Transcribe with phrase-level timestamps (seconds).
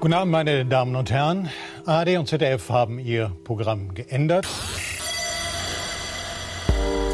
[0.00, 1.50] Guten Abend, meine Damen und Herren.
[1.84, 4.48] ARD und ZDF haben ihr Programm geändert.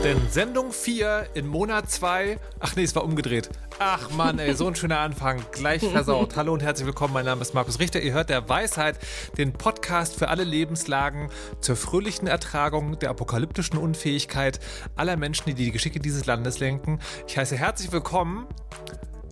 [0.05, 2.39] Denn Sendung 4 in Monat 2.
[2.61, 3.51] Ach nee, es war umgedreht.
[3.81, 5.43] Ach Mann, ey, so ein schöner Anfang.
[5.51, 6.37] Gleich versaut.
[6.37, 7.13] Hallo und herzlich willkommen.
[7.13, 8.01] Mein Name ist Markus Richter.
[8.01, 9.01] Ihr hört der Weisheit,
[9.37, 11.31] den Podcast für alle Lebenslagen,
[11.61, 14.61] zur fröhlichen Ertragung der apokalyptischen Unfähigkeit
[14.95, 17.01] aller Menschen, die die Geschicke dieses Landes lenken.
[17.27, 18.47] Ich heiße herzlich willkommen.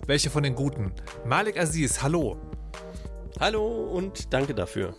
[0.07, 0.91] Welche von den Guten?
[1.25, 2.37] Malik Aziz, hallo.
[3.39, 4.95] Hallo und danke dafür.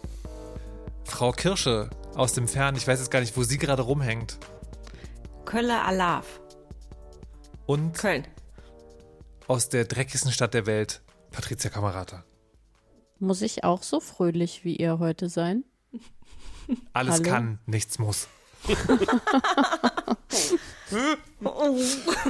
[1.05, 4.39] Frau Kirsche aus dem Fern, ich weiß jetzt gar nicht, wo sie gerade rumhängt.
[5.45, 6.41] Kölle Alav.
[7.67, 8.27] Und Köln.
[9.49, 12.25] aus der dreckigsten Stadt der Welt, Patricia Kamerata.
[13.19, 15.65] Muss ich auch so fröhlich wie ihr heute sein?
[16.93, 17.31] Alles Hallo?
[17.31, 18.29] kann, nichts muss.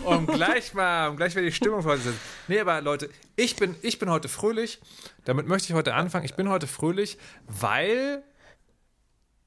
[0.04, 2.20] um gleich mal, um gleich mal die Stimmung für heute zu setzen.
[2.48, 4.80] Nee, aber Leute, ich bin, ich bin heute fröhlich.
[5.24, 6.24] Damit möchte ich heute anfangen.
[6.24, 8.22] Ich bin heute fröhlich, weil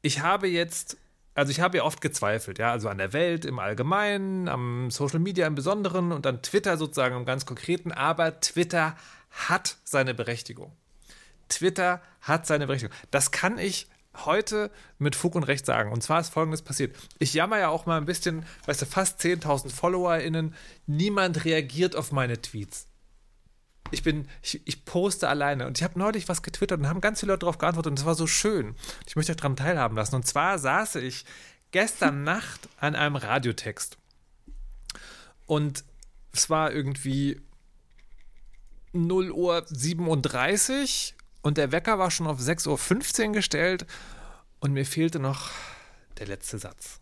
[0.02, 0.98] ich habe jetzt,
[1.36, 5.20] also ich habe ja oft gezweifelt, ja, also an der Welt im Allgemeinen, am Social
[5.20, 8.96] Media im Besonderen und an Twitter sozusagen im ganz Konkreten, aber Twitter
[9.32, 10.72] hat seine Berechtigung.
[11.50, 12.96] Twitter hat seine Berechtigung.
[13.12, 13.88] Das kann ich
[14.26, 15.92] heute mit Fug und Recht sagen.
[15.92, 16.96] Und zwar ist Folgendes passiert.
[17.20, 20.56] Ich jammer ja auch mal ein bisschen, weißt du, fast 10.000 FollowerInnen.
[20.88, 22.88] Niemand reagiert auf meine Tweets.
[23.92, 27.20] Ich bin, ich, ich poste alleine und ich habe neulich was getwittert und haben ganz
[27.22, 28.76] viele Leute darauf geantwortet und das war so schön.
[29.08, 30.16] Ich möchte euch daran teilhaben lassen.
[30.16, 31.26] Und zwar saß ich
[31.72, 33.98] gestern Nacht an einem Radiotext.
[35.46, 35.84] Und
[36.32, 37.42] es war irgendwie
[38.94, 43.86] 0 Uhr 37 und der Wecker war schon auf 6.15 Uhr gestellt
[44.60, 45.52] und mir fehlte noch
[46.18, 47.00] der letzte Satz.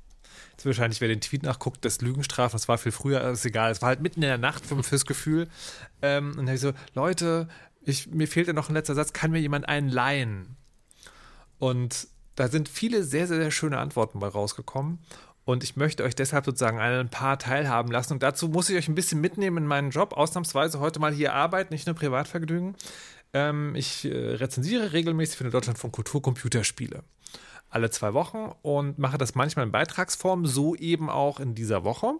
[0.51, 3.71] Jetzt wahrscheinlich, wer den Tweet nachguckt, das Lügenstrafen, das war viel früher, ist egal.
[3.71, 5.47] Es war halt mitten in der Nacht für, fürs Gefühl.
[6.01, 7.47] Ähm, und dann hab ich so, Leute,
[7.81, 10.57] ich, mir fehlte noch ein letzter Satz, kann mir jemand einen leihen?
[11.59, 14.99] Und da sind viele sehr, sehr, sehr schöne Antworten bei rausgekommen.
[15.45, 18.13] Und ich möchte euch deshalb sozusagen ein paar teilhaben lassen.
[18.13, 20.13] Und dazu muss ich euch ein bisschen mitnehmen in meinen Job.
[20.13, 22.75] Ausnahmsweise heute mal hier arbeiten, nicht nur Privatvergnügen.
[23.33, 27.03] Ähm, ich äh, rezensiere regelmäßig für den Deutschlandfunk Kultur Computerspiele.
[27.69, 32.13] Alle zwei Wochen und mache das manchmal in Beitragsform, so eben auch in dieser Woche.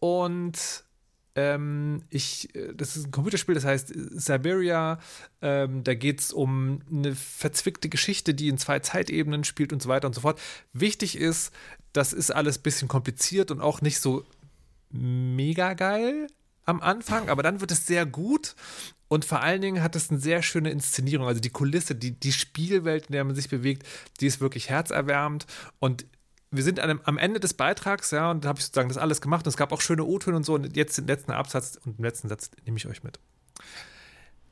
[0.00, 0.84] Und
[1.36, 4.98] ähm, ich, äh, das ist ein Computerspiel, das heißt Siberia.
[5.42, 9.88] Ähm, da geht es um eine verzwickte Geschichte, die in zwei Zeitebenen spielt und so
[9.88, 10.40] weiter und so fort.
[10.72, 11.52] Wichtig ist,
[11.92, 14.24] das ist alles ein bisschen kompliziert und auch nicht so
[14.90, 16.28] mega geil
[16.66, 18.54] am Anfang, aber dann wird es sehr gut
[19.08, 21.26] und vor allen Dingen hat es eine sehr schöne Inszenierung.
[21.26, 23.86] Also die Kulisse, die, die Spielwelt, in der man sich bewegt,
[24.20, 25.46] die ist wirklich herzerwärmend
[25.78, 26.06] und
[26.50, 29.20] wir sind dem, am Ende des Beitrags, ja, und da habe ich sozusagen das alles
[29.20, 29.46] gemacht.
[29.46, 30.54] Und es gab auch schöne O-Töne und so.
[30.54, 33.18] Und jetzt den letzten Absatz und den letzten Satz nehme ich euch mit.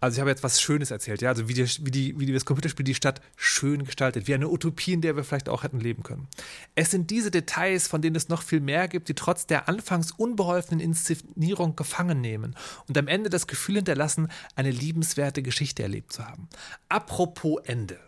[0.05, 2.45] Also ich habe jetzt was Schönes erzählt, ja, also wie, die, wie, die, wie das
[2.45, 6.03] Computerspiel die Stadt schön gestaltet, wie eine Utopie, in der wir vielleicht auch hätten leben
[6.03, 6.29] können.
[6.75, 10.11] Es sind diese Details, von denen es noch viel mehr gibt, die trotz der anfangs
[10.13, 12.55] unbeholfenen Inszenierung gefangen nehmen
[12.87, 16.51] und am Ende das Gefühl hinterlassen, eine liebenswerte Geschichte erlebt zu haben.
[16.91, 17.99] Apropos Ende.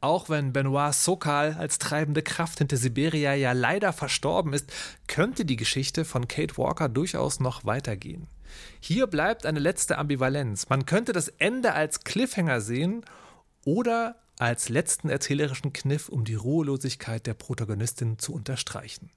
[0.00, 4.72] Auch wenn Benoit Sokal als treibende Kraft hinter Siberia ja leider verstorben ist,
[5.08, 8.28] könnte die Geschichte von Kate Walker durchaus noch weitergehen.
[8.80, 10.68] Hier bleibt eine letzte Ambivalenz.
[10.68, 13.04] Man könnte das Ende als Cliffhanger sehen
[13.64, 19.10] oder als letzten erzählerischen Kniff, um die Ruhelosigkeit der Protagonistin zu unterstreichen.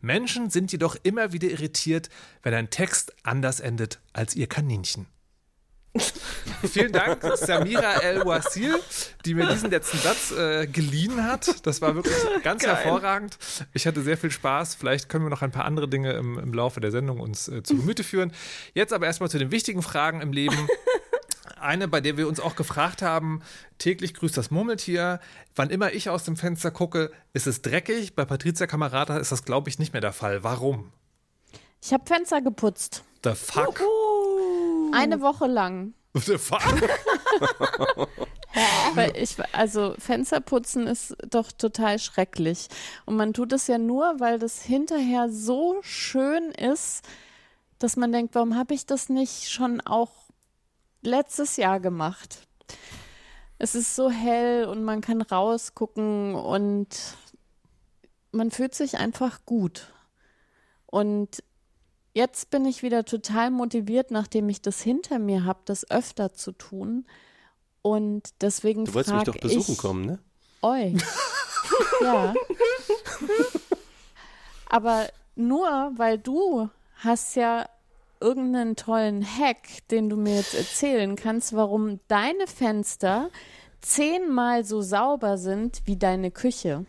[0.00, 2.08] Menschen sind jedoch immer wieder irritiert,
[2.42, 5.06] wenn ein Text anders endet als ihr Kaninchen.
[6.64, 8.80] Vielen Dank, Samira El-Wasil,
[9.26, 11.66] die mir diesen letzten Satz äh, geliehen hat.
[11.66, 12.76] Das war wirklich ganz Geil.
[12.76, 13.36] hervorragend.
[13.74, 14.74] Ich hatte sehr viel Spaß.
[14.74, 17.62] Vielleicht können wir noch ein paar andere Dinge im, im Laufe der Sendung uns äh,
[17.62, 18.32] zu Gemüte führen.
[18.72, 20.56] Jetzt aber erstmal zu den wichtigen Fragen im Leben.
[21.60, 23.42] Eine, bei der wir uns auch gefragt haben,
[23.78, 25.20] täglich grüßt das Murmeltier.
[25.54, 28.16] Wann immer ich aus dem Fenster gucke, ist es dreckig.
[28.16, 30.42] Bei Patricia Kamerata ist das, glaube ich, nicht mehr der Fall.
[30.42, 30.90] Warum?
[31.80, 33.04] Ich habe Fenster geputzt.
[33.22, 33.80] The fuck?
[34.92, 35.94] Eine Woche lang.
[38.94, 42.68] Weil ich, also Fensterputzen ist doch total schrecklich.
[43.06, 47.02] Und man tut es ja nur, weil das hinterher so schön ist,
[47.78, 50.10] dass man denkt, warum habe ich das nicht schon auch
[51.00, 52.46] letztes Jahr gemacht?
[53.58, 56.88] Es ist so hell und man kann rausgucken und
[58.32, 59.92] man fühlt sich einfach gut.
[60.86, 61.42] Und
[62.12, 66.52] jetzt bin ich wieder total motiviert, nachdem ich das hinter mir habe, das öfter zu
[66.52, 67.06] tun.
[67.82, 70.18] Und deswegen Du wolltest mich doch besuchen kommen, ne?
[70.62, 70.94] euch.
[72.00, 72.34] ja.
[74.68, 77.68] Aber nur weil du hast ja
[78.20, 83.30] irgendeinen tollen Hack, den du mir jetzt erzählen kannst, warum deine Fenster
[83.80, 86.86] zehnmal so sauber sind wie deine Küche.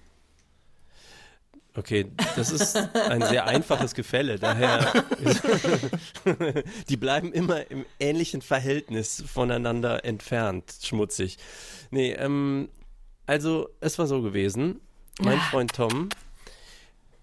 [1.76, 2.06] Okay,
[2.36, 4.38] das ist ein sehr einfaches Gefälle.
[4.38, 5.04] Daher,
[6.90, 11.38] die bleiben immer im ähnlichen Verhältnis voneinander entfernt, schmutzig.
[11.90, 12.70] Nee, ähm,
[13.26, 14.82] also es war so gewesen.
[15.20, 16.10] Mein Freund Tom,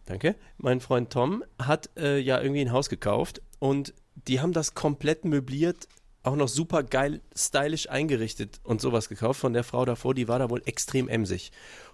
[0.07, 4.75] danke, mein Freund Tom hat äh, ja irgendwie ein Haus gekauft und die haben das
[4.75, 5.89] komplett möbliert,
[6.23, 10.39] auch noch super geil, stylisch eingerichtet und sowas gekauft von der Frau davor, die war
[10.39, 11.51] da wohl extrem emsig.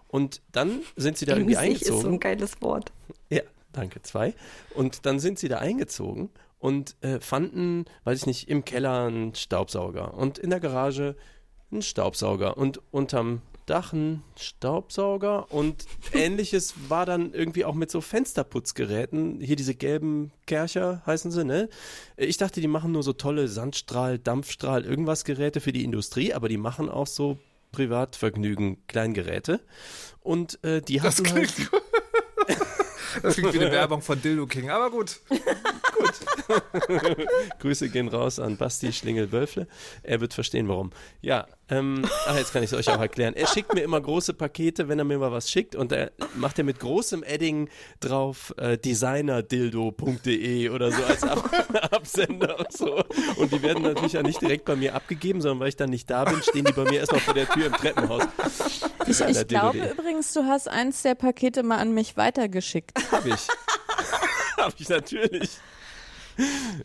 [0.09, 2.15] Und dann sind sie da irgendwie Emsig ist so eingezogen.
[2.15, 2.93] ein geiles Wort.
[3.31, 3.43] Ja,
[3.73, 4.35] danke, zwei.
[4.75, 9.35] Und dann sind sie da eingezogen und äh, fanden, weiß ich nicht, im Keller einen
[9.35, 11.17] Staubsauger und in der Garage
[11.71, 18.01] einen Staubsauger und unterm Dach einen Staubsauger und ähnliches war dann irgendwie auch mit so
[18.01, 19.41] Fensterputzgeräten.
[19.41, 21.69] Hier diese gelben Kercher heißen sie, ne?
[22.17, 26.49] Ich dachte, die machen nur so tolle Sandstrahl, Dampfstrahl, irgendwas Geräte für die Industrie, aber
[26.49, 27.39] die machen auch so
[27.73, 29.61] Privatvergnügen, Kleingeräte.
[30.21, 31.53] Und äh, die Das hatten halt
[33.23, 35.21] das klingt wie eine Werbung von Dildo King, aber gut.
[37.61, 39.67] Grüße gehen raus an Basti Schlingel-Wölfle.
[40.03, 40.91] Er wird verstehen, warum.
[41.21, 43.35] Ja, ähm, ach, jetzt kann ich es euch auch erklären.
[43.35, 46.59] Er schickt mir immer große Pakete, wenn er mir mal was schickt und da macht
[46.59, 47.69] er mit großem Edding
[47.99, 51.51] drauf äh, designerdildo.de oder so als Ab
[51.91, 53.03] Absender und so.
[53.37, 56.09] Und die werden natürlich ja nicht direkt bei mir abgegeben, sondern weil ich dann nicht
[56.09, 58.23] da bin, stehen die bei mir erstmal vor der Tür im Treppenhaus.
[59.09, 62.93] Ich, ich glaube übrigens, du hast eins der Pakete mal an mich weitergeschickt.
[63.11, 63.47] Hab ich.
[64.57, 65.51] Hab ich natürlich.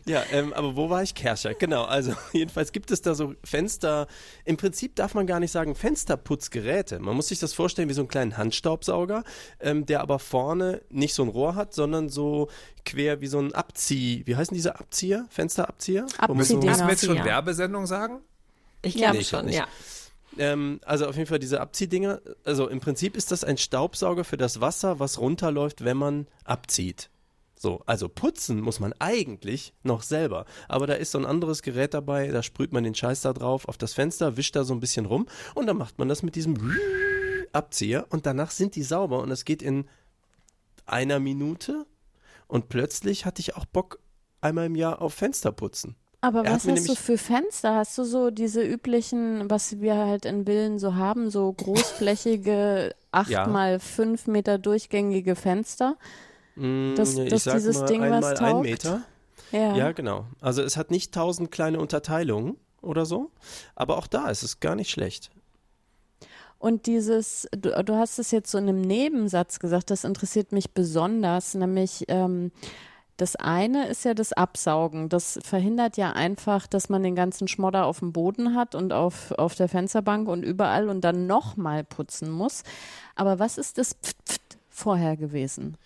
[0.06, 1.14] Ja, ähm, aber wo war ich?
[1.14, 1.84] Kercher, genau.
[1.84, 4.06] Also jedenfalls gibt es da so Fenster.
[4.46, 7.00] Im Prinzip darf man gar nicht sagen Fensterputzgeräte.
[7.00, 9.24] Man muss sich das vorstellen wie so einen kleinen Handstaubsauger,
[9.60, 12.48] ähm, der aber vorne nicht so ein Rohr hat, sondern so
[12.86, 14.22] quer wie so ein Abzieh.
[14.24, 15.26] Wie heißen diese Abzieher?
[15.28, 16.06] Fensterabzieher?
[16.08, 16.34] So- Abziehdinger.
[16.70, 17.22] Müssen wir jetzt schon.
[17.22, 18.20] Werbesendung sagen?
[18.80, 19.56] Ich glaube Nee, schon, nicht.
[19.56, 19.66] ja.
[20.38, 22.20] Ähm, also auf jeden Fall diese Abziehdinger.
[22.44, 27.10] Also im Prinzip ist das ein Staubsauger für das Wasser, was runterläuft, wenn man abzieht.
[27.62, 30.46] So, also putzen muss man eigentlich noch selber.
[30.68, 33.68] Aber da ist so ein anderes Gerät dabei, da sprüht man den Scheiß da drauf
[33.68, 36.34] auf das Fenster, wischt da so ein bisschen rum und dann macht man das mit
[36.34, 36.76] diesem
[37.52, 39.88] Abzieher und danach sind die sauber und es geht in
[40.86, 41.86] einer Minute
[42.48, 44.00] und plötzlich hatte ich auch Bock
[44.40, 45.94] einmal im Jahr auf Fenster putzen.
[46.24, 47.74] Aber Er was hast du für Fenster?
[47.74, 53.28] Hast du so diese üblichen, was wir halt in Villen so haben, so großflächige, acht
[53.30, 53.46] Ja.
[53.48, 55.96] mal fünf Meter durchgängige Fenster?
[56.54, 58.62] Mm, Dass- ich dass sag dieses mal Ding was einmal ein taugt?
[58.62, 59.02] Meter.
[59.50, 59.76] Ja.
[59.76, 60.26] Ja, genau.
[60.40, 63.30] Also es hat nicht tausend kleine Unterteilungen oder so,
[63.74, 65.30] aber auch da ist es gar nicht schlecht.
[66.58, 70.70] Und dieses, du, du hast es jetzt so in einem Nebensatz gesagt, das interessiert mich
[70.72, 72.52] besonders, nämlich ähm,
[73.16, 75.08] das eine ist ja das Absaugen.
[75.08, 79.32] Das verhindert ja einfach, dass man den ganzen Schmodder auf dem Boden hat und auf,
[79.32, 82.62] auf der Fensterbank und überall und dann nochmal putzen muss.
[83.14, 85.76] Aber was ist das Pft, Pft vorher gewesen?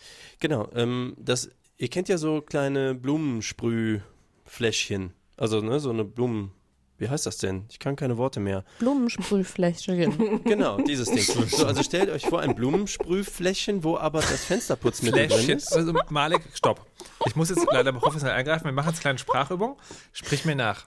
[0.40, 5.12] Genau, ähm, das, ihr kennt ja so kleine Blumensprühfläschchen.
[5.36, 6.52] Also, ne, so eine Blumen.
[6.98, 7.66] Wie heißt das denn?
[7.70, 8.64] Ich kann keine Worte mehr.
[8.78, 10.44] Blumensprühfläschchen.
[10.44, 11.22] Genau, dieses Ding.
[11.48, 15.72] So, also stellt euch vor, ein Blumensprühfläschchen, wo aber das Fensterputzmittel drin ist.
[15.74, 16.86] Also Malik, stopp.
[17.26, 18.64] Ich muss jetzt leider professionell eingreifen.
[18.64, 19.76] Wir machen jetzt eine kleine Sprachübung.
[20.12, 20.86] Sprich mir nach.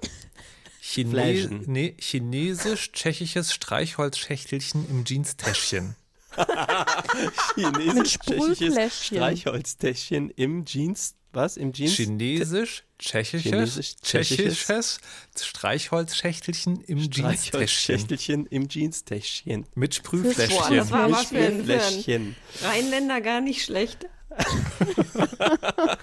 [0.81, 5.95] Chine nee, Chinesisch-tschechisches Streichholzschächtelchen im Jeanstäschchen.
[7.55, 9.05] Chinesisch-tschechisches.
[9.05, 11.15] Streichholztäschchen im Jeans.
[11.31, 11.57] Was?
[11.57, 11.95] Im Jeans?
[11.95, 15.00] Chinesisch-tschechisches Chinesisch-tschechisches tschechisches
[15.39, 18.45] Streichholzschächtelchen im Jeanstäschchen.
[18.48, 19.65] Im Jeanstäschchen.
[19.75, 20.77] Mit Sprühfläschchen.
[20.77, 22.36] das war aber für, Fläschchen.
[22.62, 24.07] Rheinländer gar nicht schlecht.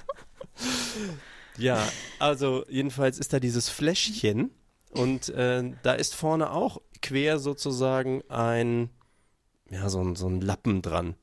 [1.59, 1.87] Ja,
[2.19, 4.51] also jedenfalls ist da dieses Fläschchen
[4.91, 8.91] und äh, da ist vorne auch quer sozusagen ein,
[9.71, 11.15] ja, so ein, so ein Lappen dran.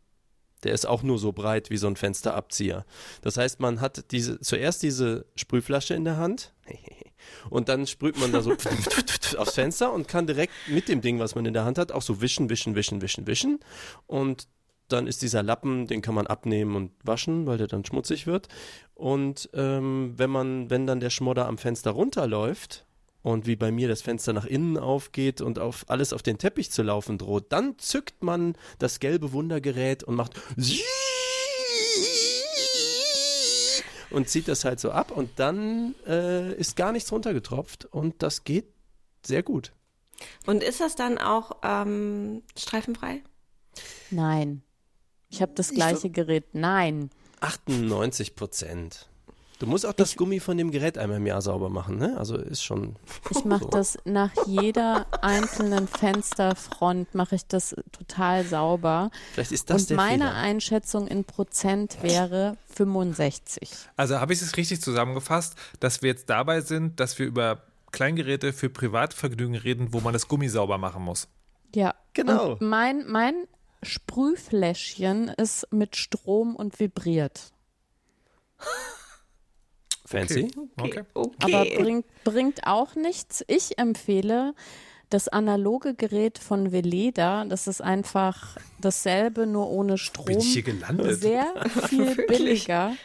[0.63, 2.85] Der ist auch nur so breit wie so ein Fensterabzieher.
[3.21, 6.53] Das heißt, man hat diese, zuerst diese Sprühflasche in der Hand
[7.49, 8.51] und dann sprüht man da so
[9.37, 12.01] aufs Fenster und kann direkt mit dem Ding, was man in der Hand hat, auch
[12.01, 13.59] so wischen, wischen, wischen, wischen, wischen.
[14.07, 14.47] Und
[14.89, 18.47] dann ist dieser Lappen, den kann man abnehmen und waschen, weil der dann schmutzig wird.
[18.93, 22.85] Und ähm, wenn man, wenn dann der Schmodder am Fenster runterläuft
[23.23, 26.69] und wie bei mir das Fenster nach innen aufgeht und auf alles auf den Teppich
[26.69, 30.33] zu laufen droht, dann zückt man das gelbe Wundergerät und macht
[34.11, 38.43] und zieht das halt so ab und dann äh, ist gar nichts runtergetropft und das
[38.43, 38.67] geht
[39.25, 39.71] sehr gut.
[40.45, 43.23] Und ist das dann auch ähm, streifenfrei?
[44.11, 44.61] Nein.
[45.29, 46.53] Ich habe das gleiche Gerät.
[46.53, 47.09] Nein.
[47.39, 49.09] 98 Prozent.
[49.63, 52.17] Du musst auch das Gummi von dem Gerät einmal im Jahr sauber machen, ne?
[52.17, 52.97] Also ist schon.
[53.29, 59.09] Ich mache das nach jeder einzelnen Fensterfront, mache ich das total sauber.
[59.31, 60.35] Vielleicht ist das Und der meine Fehler.
[60.35, 63.69] Einschätzung in Prozent wäre 65.
[63.95, 68.51] Also habe ich es richtig zusammengefasst, dass wir jetzt dabei sind, dass wir über Kleingeräte
[68.51, 71.29] für Privatvergnügen reden, wo man das Gummi sauber machen muss.
[71.73, 72.51] Ja, Genau.
[72.51, 73.33] Und mein, mein
[73.81, 77.53] Sprühfläschchen ist mit Strom und vibriert.
[80.05, 80.51] Fancy.
[80.77, 81.03] Okay.
[81.13, 81.35] Okay.
[81.41, 83.43] Aber bringt, bringt auch nichts.
[83.47, 84.53] Ich empfehle
[85.09, 87.45] das analoge Gerät von Veleda.
[87.45, 90.25] Das ist einfach dasselbe, nur ohne Strom.
[90.25, 91.21] Bin ich hier gelandet?
[91.21, 91.53] Sehr
[91.87, 92.95] viel billiger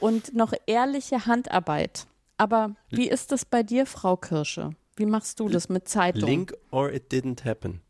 [0.00, 2.06] und noch ehrliche Handarbeit.
[2.36, 4.70] Aber wie ist das bei dir, Frau Kirsche?
[4.96, 6.28] Wie machst du das mit Zeitung?
[6.28, 7.80] Link or it didn't happen.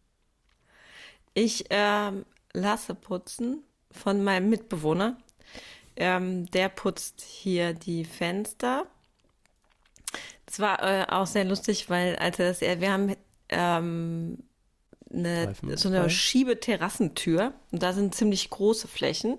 [1.34, 5.18] Ich ähm, lasse putzen von meinem Mitbewohner.
[5.96, 8.86] Ähm, der putzt hier die Fenster.
[10.46, 13.14] Das war äh, auch sehr lustig, weil als er das, wir haben
[13.48, 14.38] ähm,
[15.12, 16.10] eine, so eine.
[16.10, 19.38] Schiebeterrassentür und da sind ziemlich große Flächen.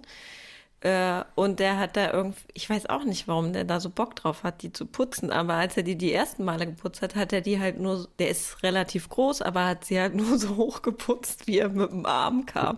[0.82, 4.16] Äh, und der hat da irgendwie, ich weiß auch nicht, warum der da so Bock
[4.16, 7.34] drauf hat, die zu putzen, aber als er die die ersten Male geputzt hat, hat
[7.34, 10.82] er die halt nur, der ist relativ groß, aber hat sie halt nur so hoch
[10.82, 12.78] geputzt, wie er mit dem Arm kam.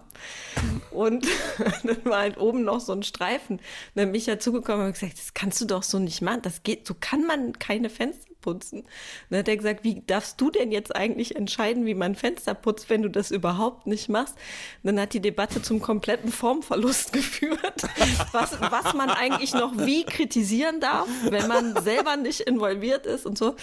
[0.91, 1.27] Und
[1.83, 3.57] dann war halt oben noch so ein Streifen.
[3.57, 3.63] Und
[3.95, 6.63] dann bin ich ja zugekommen und gesagt, das kannst du doch so nicht machen, das
[6.63, 8.79] geht, so kann man keine Fenster putzen.
[8.79, 8.87] Und
[9.29, 12.89] dann hat er gesagt, wie darfst du denn jetzt eigentlich entscheiden, wie man Fenster putzt,
[12.89, 14.35] wenn du das überhaupt nicht machst?
[14.83, 17.83] Und dann hat die Debatte zum kompletten Formverlust geführt,
[18.31, 23.37] was, was man eigentlich noch wie kritisieren darf, wenn man selber nicht involviert ist und
[23.37, 23.57] so.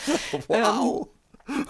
[0.48, 1.08] Wow.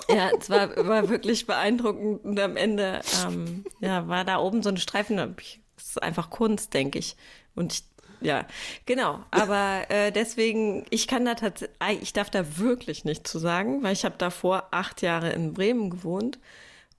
[0.09, 4.71] Ja, es war, war wirklich beeindruckend und am Ende ähm, ja, war da oben so
[4.71, 5.16] ein Streifen.
[5.16, 7.16] Das ist einfach Kunst, denke ich.
[7.54, 7.85] Und ich,
[8.21, 8.47] ja,
[8.87, 9.21] genau.
[9.30, 13.92] Aber äh, deswegen, ich kann da tatsächlich, ich darf da wirklich nichts zu sagen, weil
[13.92, 16.38] ich habe davor acht Jahre in Bremen gewohnt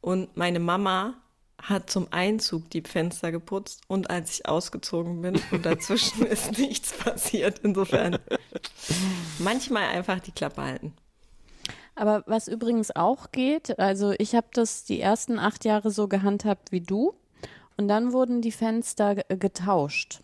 [0.02, 1.16] und meine Mama
[1.62, 6.94] hat zum Einzug die Fenster geputzt und als ich ausgezogen bin und dazwischen ist nichts
[6.94, 7.60] passiert.
[7.64, 8.20] Insofern
[9.40, 10.94] manchmal einfach die Klappe halten.
[11.96, 16.72] Aber was übrigens auch geht, also ich habe das die ersten acht Jahre so gehandhabt
[16.74, 17.16] wie du
[17.78, 20.20] und dann wurden die Fenster ge- getauscht.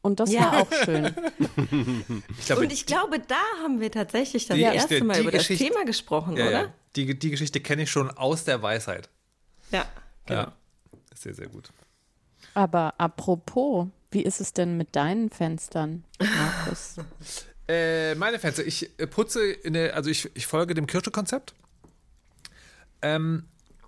[0.00, 0.40] Und das Ja.
[0.52, 1.14] war auch schön.
[2.38, 5.20] Ich glaube, Und ich glaube, da haben wir tatsächlich das Die- erste die- Mal die
[5.22, 6.62] über das Geschichte- Thema gesprochen, ja, oder?
[6.62, 6.74] ja.
[6.96, 9.08] Die, die Geschichte kenne ich schon aus der Weisheit.
[9.70, 9.84] Ja,
[10.26, 10.40] genau.
[10.42, 10.52] Ja.
[11.14, 11.70] Sehr, sehr gut.
[12.54, 16.96] Aber apropos, wie ist es denn mit deinen Fenstern, Markus?
[17.70, 21.52] Äh, meine Fenster, ich äh, putze in der, also ich, ich folge dem Kirsche-Konzept.
[23.02, 23.44] Ähm,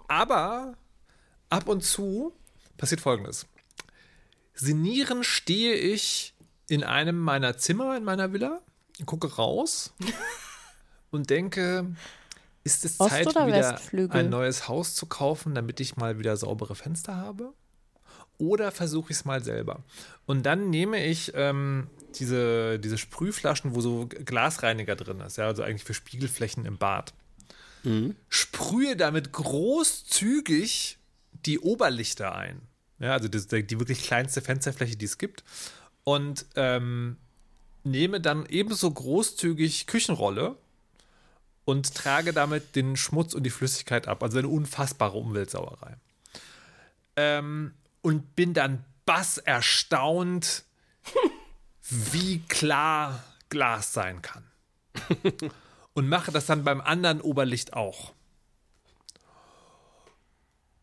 [0.06, 0.74] aber
[1.48, 2.34] ab und zu
[2.76, 3.46] passiert folgendes.
[4.60, 6.34] Sinieren stehe ich
[6.68, 8.60] in einem meiner Zimmer in meiner Villa,
[9.06, 9.92] gucke raus
[11.10, 11.94] und denke,
[12.62, 14.20] ist es Ost- Zeit, wieder Westflügel?
[14.20, 17.52] ein neues Haus zu kaufen, damit ich mal wieder saubere Fenster habe?
[18.38, 19.82] Oder versuche ich es mal selber?
[20.26, 25.62] Und dann nehme ich ähm, diese, diese Sprühflaschen, wo so Glasreiniger drin ist, ja, also
[25.62, 27.12] eigentlich für Spiegelflächen im Bad.
[28.28, 30.98] Sprühe damit großzügig
[31.46, 32.60] die Oberlichter ein.
[33.00, 35.42] Ja, also das, die wirklich kleinste Fensterfläche, die es gibt.
[36.04, 37.16] Und ähm,
[37.82, 40.56] nehme dann ebenso großzügig Küchenrolle
[41.64, 44.22] und trage damit den Schmutz und die Flüssigkeit ab.
[44.22, 45.96] Also eine unfassbare Umweltsauerei.
[47.16, 50.64] Ähm, und bin dann bass erstaunt,
[51.88, 54.44] wie klar Glas sein kann.
[55.92, 58.12] Und mache das dann beim anderen Oberlicht auch.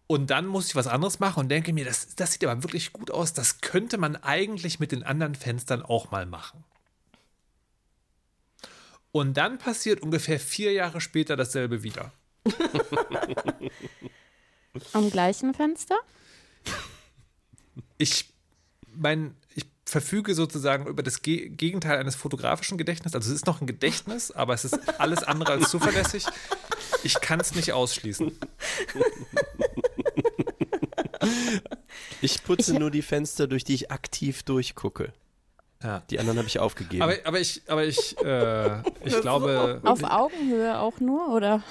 [0.07, 2.93] Und dann muss ich was anderes machen und denke mir, das, das sieht aber wirklich
[2.93, 3.33] gut aus.
[3.33, 6.63] Das könnte man eigentlich mit den anderen Fenstern auch mal machen.
[9.11, 12.13] Und dann passiert ungefähr vier Jahre später dasselbe wieder.
[14.93, 15.97] Am gleichen Fenster?
[17.97, 18.29] Ich,
[18.95, 19.35] mein,
[19.87, 23.15] verfüge sozusagen über das Ge Gegenteil eines fotografischen Gedächtnisses.
[23.15, 26.25] Also es ist noch ein Gedächtnis, aber es ist alles andere als zuverlässig.
[27.03, 28.31] Ich kann es nicht ausschließen.
[32.21, 35.13] Ich putze nur die Fenster, durch die ich aktiv durchgucke.
[35.83, 36.01] Ja.
[36.09, 37.03] Die anderen habe ich aufgegeben.
[37.03, 41.61] Aber, aber ich, aber ich, äh, ich glaube, Auf Augenhöhe auch nur, oder?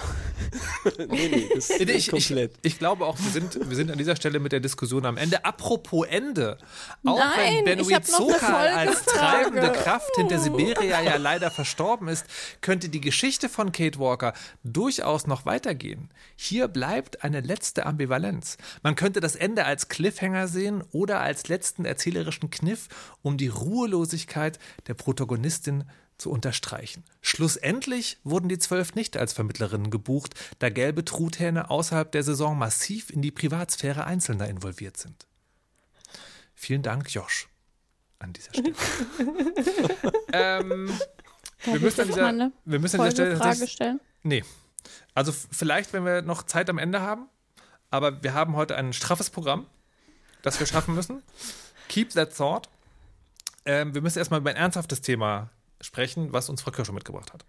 [1.08, 2.52] nee, nee, das ich, ich, komplett.
[2.62, 5.44] ich glaube auch, wir sind, wir sind an dieser Stelle mit der Diskussion am Ende.
[5.44, 6.56] Apropos Ende.
[7.04, 12.26] Auch Nein, wenn ich eine Benuizoka als treibende Kraft hinter Siberia ja leider verstorben ist,
[12.60, 16.10] könnte die Geschichte von Kate Walker durchaus noch weitergehen.
[16.36, 18.56] Hier bleibt eine letzte Ambivalenz.
[18.84, 22.88] Man könnte das Ende als Cliffhanger sehen oder als letzten erzählerischen Kniff,
[23.22, 23.48] um die
[23.96, 25.84] Ruhelosigkeit der Protagonistin
[26.18, 27.04] zu unterstreichen.
[27.20, 33.10] Schlussendlich wurden die zwölf nicht als Vermittlerinnen gebucht, da gelbe Truthähne außerhalb der Saison massiv
[33.10, 35.26] in die Privatsphäre Einzelner involviert sind.
[36.54, 37.48] Vielen Dank, Josh,
[38.18, 38.72] an dieser Stelle.
[40.32, 40.90] ähm,
[41.64, 44.00] wir, müssen an dieser, wir müssen an dieser Stelle Frage stellen.
[44.22, 44.42] Nee.
[45.14, 47.28] Also vielleicht, wenn wir noch Zeit am Ende haben,
[47.90, 49.66] aber wir haben heute ein straffes Programm,
[50.40, 51.22] das wir schaffen müssen.
[51.88, 52.68] Keep that thought.
[53.66, 57.44] Ähm, wir müssen erstmal über ein ernsthaftes Thema sprechen, was uns Frau Kirscher mitgebracht hat.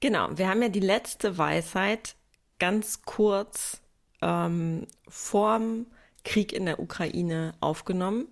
[0.00, 2.16] Genau, wir haben ja die letzte Weisheit
[2.58, 3.80] ganz kurz
[4.22, 5.86] ähm, vorm
[6.24, 8.28] Krieg in der Ukraine aufgenommen.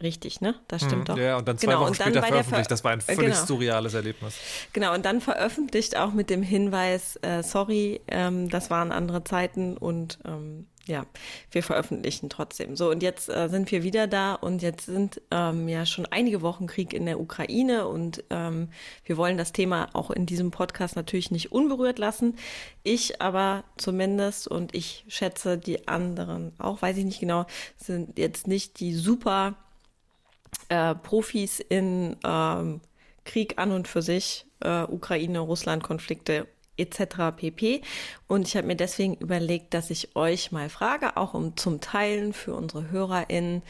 [0.00, 0.54] Richtig, ne?
[0.68, 1.04] Das stimmt Mhm.
[1.06, 1.16] doch.
[1.18, 2.66] Ja, und dann zwei Genau, Wochen später veröffentlicht.
[2.66, 3.46] Ver- Das war ein äh, völlig genau.
[3.46, 4.36] surreales Erlebnis.
[4.72, 9.76] Genau, und dann veröffentlicht auch mit dem Hinweis, äh, sorry, ähm, das waren andere Zeiten
[9.76, 11.04] und ähm, ja,
[11.50, 12.74] wir veröffentlichen trotzdem.
[12.76, 16.40] So, und jetzt äh, sind wir wieder da und jetzt sind ähm, ja schon einige
[16.42, 18.68] Wochen Krieg in der Ukraine und ähm,
[19.04, 22.36] wir wollen das Thema auch in diesem Podcast natürlich nicht unberührt lassen.
[22.84, 28.46] Ich aber zumindest und ich schätze die anderen auch, weiß ich nicht genau, sind jetzt
[28.46, 29.56] nicht die super
[30.68, 32.80] äh, Profis in ähm,
[33.24, 36.46] Krieg an und für sich, äh, Ukraine, Russland-Konflikte
[36.78, 37.36] etc.
[37.36, 37.82] pp.
[38.26, 42.32] Und ich habe mir deswegen überlegt, dass ich euch mal frage, auch um zum Teilen
[42.32, 43.62] für unsere HörerInnen,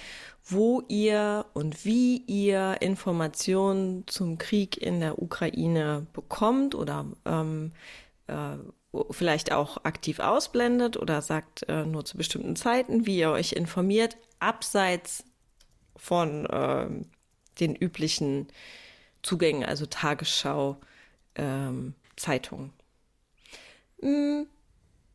[0.44, 7.73] wo ihr und wie ihr Informationen zum Krieg in der Ukraine bekommt oder ähm,
[8.28, 8.56] äh,
[9.11, 14.16] vielleicht auch aktiv ausblendet oder sagt äh, nur zu bestimmten Zeiten, wie ihr euch informiert,
[14.38, 15.25] abseits
[15.99, 17.07] von ähm,
[17.61, 18.49] den üblichen
[19.23, 20.78] Zugängen, also Tagesschau,
[21.35, 22.73] ähm, Zeitung.
[24.00, 24.47] Hm,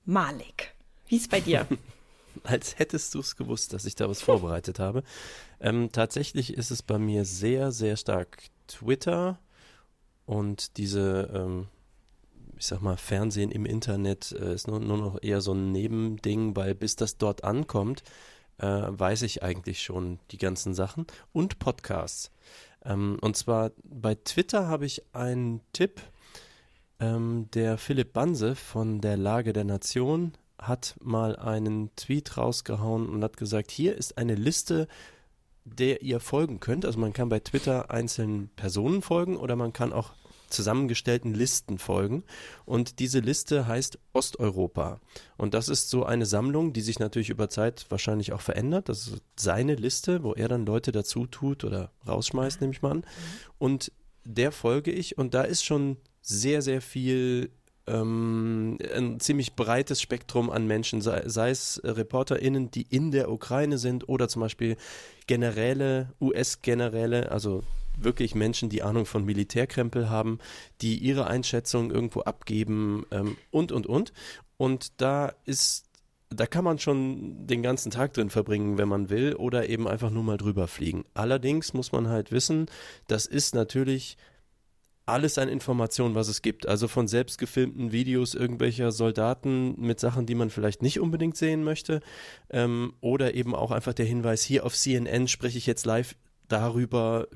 [0.06, 0.74] Malik,
[1.08, 1.68] wie ist bei dir?
[2.44, 5.04] Als hättest du es gewusst, dass ich da was vorbereitet habe.
[5.60, 9.40] Ähm, tatsächlich ist es bei mir sehr, sehr stark Twitter
[10.26, 11.68] und diese, ähm,
[12.58, 16.56] ich sag mal, Fernsehen im Internet äh, ist nur, nur noch eher so ein Nebending,
[16.56, 18.04] weil bis das dort ankommt,
[18.64, 22.32] äh, weiß ich eigentlich schon die ganzen Sachen und Podcasts.
[22.86, 26.02] Ähm, und zwar bei Twitter habe ich einen Tipp,
[27.00, 33.22] ähm, der Philipp Banse von der Lage der Nation hat mal einen Tweet rausgehauen und
[33.22, 34.88] hat gesagt, hier ist eine Liste,
[35.66, 36.86] der ihr folgen könnt.
[36.86, 40.12] Also man kann bei Twitter einzelnen Personen folgen oder man kann auch
[40.54, 42.24] zusammengestellten Listen folgen.
[42.66, 45.00] Und diese Liste heißt Osteuropa.
[45.38, 48.90] Und das ist so eine Sammlung, die sich natürlich über Zeit wahrscheinlich auch verändert.
[48.90, 52.92] Das ist seine Liste, wo er dann Leute dazu tut oder rausschmeißt, nehme ich mal
[52.92, 53.06] an.
[53.58, 53.92] Und
[54.26, 57.52] der folge ich und da ist schon sehr, sehr viel
[57.88, 63.78] ähm, ein ziemlich breites Spektrum an Menschen, sei, sei es ReporterInnen, die in der Ukraine
[63.78, 64.78] sind oder zum Beispiel
[65.28, 67.64] Generäle, US-Generäle, also
[67.98, 70.40] wirklich Menschen, die Ahnung von Militärkrempel haben,
[70.82, 74.14] die ihre Einschätzung irgendwo abgeben ähm, und, und, und.
[74.58, 75.86] Und da ist,
[76.30, 80.10] da kann man schon den ganzen Tag drin verbringen, wenn man will, oder eben einfach
[80.10, 81.06] nur mal drüber fliegen.
[81.14, 82.68] Allerdings muss man halt wissen,
[83.08, 84.18] das ist natürlich
[85.06, 86.68] alles an Informationen, was es gibt.
[86.68, 91.64] Also von selbst gefilmten Videos irgendwelcher Soldaten mit Sachen, die man vielleicht nicht unbedingt sehen
[91.64, 92.02] möchte.
[92.50, 96.16] Ähm, oder eben auch einfach der Hinweis, hier auf CNN spreche ich jetzt live
[96.48, 97.28] darüber,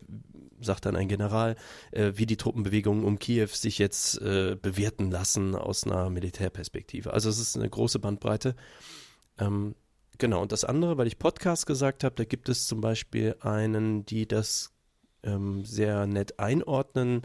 [0.59, 1.55] sagt dann ein General,
[1.91, 7.13] äh, wie die Truppenbewegungen um Kiew sich jetzt äh, bewerten lassen aus einer Militärperspektive.
[7.13, 8.55] Also es ist eine große Bandbreite.
[9.39, 9.75] Ähm,
[10.17, 14.05] genau, und das andere, weil ich Podcast gesagt habe, da gibt es zum Beispiel einen,
[14.05, 14.73] die das
[15.23, 17.21] ähm, sehr nett einordnen.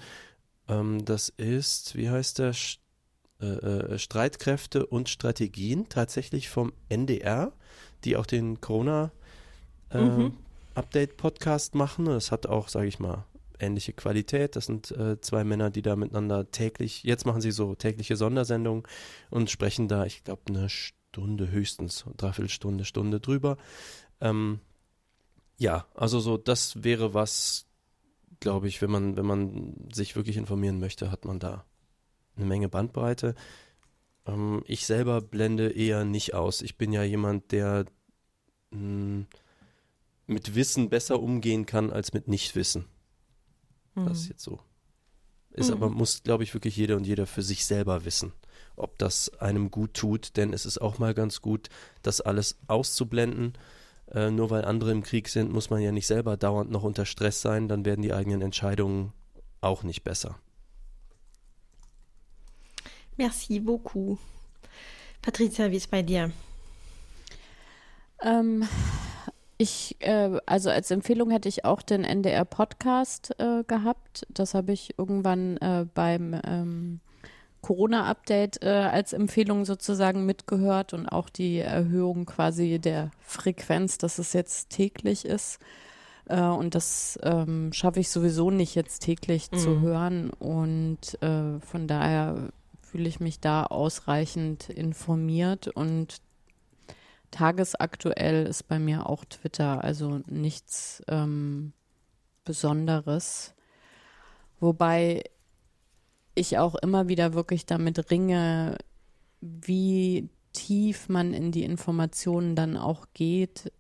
[0.68, 2.52] Ähm, das ist, wie heißt der?
[2.52, 2.78] Sch
[3.40, 7.52] äh, äh, Streitkräfte und Strategien, tatsächlich vom NDR,
[8.04, 9.10] die auch den Corona
[9.90, 10.36] äh, Mhm.
[10.74, 12.06] Update-Podcast machen.
[12.06, 13.24] Das hat auch, sage ich mal,
[13.62, 14.56] ähnliche Qualität.
[14.56, 18.82] Das sind äh, zwei Männer, die da miteinander täglich, jetzt machen sie so tägliche Sondersendungen
[19.30, 23.56] und sprechen da, ich glaube, eine Stunde höchstens, dreiviertel Stunde, Stunde drüber.
[24.20, 24.60] Ähm,
[25.58, 27.66] ja, also so, das wäre was,
[28.40, 31.64] glaube ich, wenn man, wenn man sich wirklich informieren möchte, hat man da
[32.36, 33.34] eine Menge Bandbreite.
[34.26, 36.62] Ähm, ich selber blende eher nicht aus.
[36.62, 37.84] Ich bin ja jemand, der
[38.70, 39.26] mh,
[40.26, 42.86] mit Wissen besser umgehen kann als mit Nichtwissen.
[43.94, 44.60] Das ist jetzt so.
[45.50, 45.74] Ist Mhm.
[45.74, 48.32] aber, muss, glaube ich, wirklich jeder und jeder für sich selber wissen,
[48.74, 51.68] ob das einem gut tut, denn es ist auch mal ganz gut,
[52.02, 53.52] das alles auszublenden.
[54.10, 57.04] Äh, nur weil andere im Krieg sind, muss man ja nicht selber dauernd noch unter
[57.04, 59.12] Stress sein, dann werden die eigenen Entscheidungen
[59.60, 60.38] auch nicht besser.
[63.16, 64.18] Merci beaucoup.
[65.20, 66.32] Patricia, wie ist bei dir?
[68.22, 68.66] Ähm,
[69.62, 74.26] Ich, äh, also als Empfehlung hätte ich auch den NDR-Podcast äh, gehabt.
[74.28, 76.98] Das habe ich irgendwann äh, beim ähm,
[77.60, 84.32] Corona-Update äh, als Empfehlung sozusagen mitgehört und auch die Erhöhung quasi der Frequenz, dass es
[84.32, 85.60] jetzt täglich ist.
[86.26, 89.58] Äh, und das ähm, schaffe ich sowieso nicht jetzt täglich mhm.
[89.58, 90.30] zu hören.
[90.30, 92.48] Und äh, von daher
[92.80, 96.20] fühle ich mich da ausreichend informiert und
[97.32, 101.72] tagesaktuell ist bei mir auch Twitter, also nichts ähm,
[102.44, 103.54] Besonderes.
[104.60, 105.24] Wobei
[106.34, 108.78] ich auch immer wieder wirklich damit ringe,
[109.40, 113.72] wie tief man in die Informationen dann auch geht,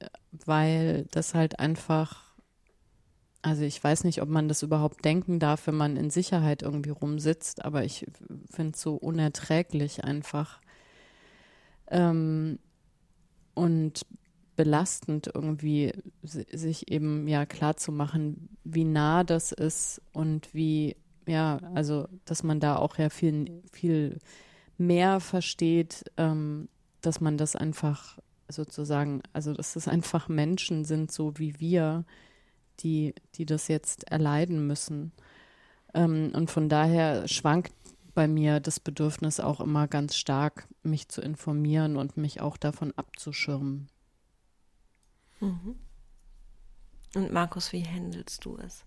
[0.44, 2.34] weil das halt einfach,
[3.42, 6.90] also ich weiß nicht, ob man das überhaupt denken darf, wenn man in Sicherheit irgendwie
[6.90, 8.06] rumsitzt, aber ich
[8.50, 10.60] finde es so unerträglich einfach.
[11.88, 12.58] Ähm,
[13.54, 14.06] und
[14.56, 21.58] belastend irgendwie sich eben ja klar zu machen, wie nah das ist und wie ja,
[21.74, 24.18] also dass man da auch ja viel viel
[24.76, 26.68] mehr versteht, ähm,
[27.00, 32.04] dass man das einfach sozusagen, also dass es einfach Menschen sind, so wie wir,
[32.80, 35.12] die die das jetzt erleiden müssen.
[35.94, 37.72] Ähm, und von daher schwankt
[38.14, 42.92] bei mir das Bedürfnis auch immer ganz stark, mich zu informieren und mich auch davon
[42.96, 43.88] abzuschirmen.
[45.40, 45.76] Mhm.
[47.14, 48.84] Und Markus, wie handelst du es?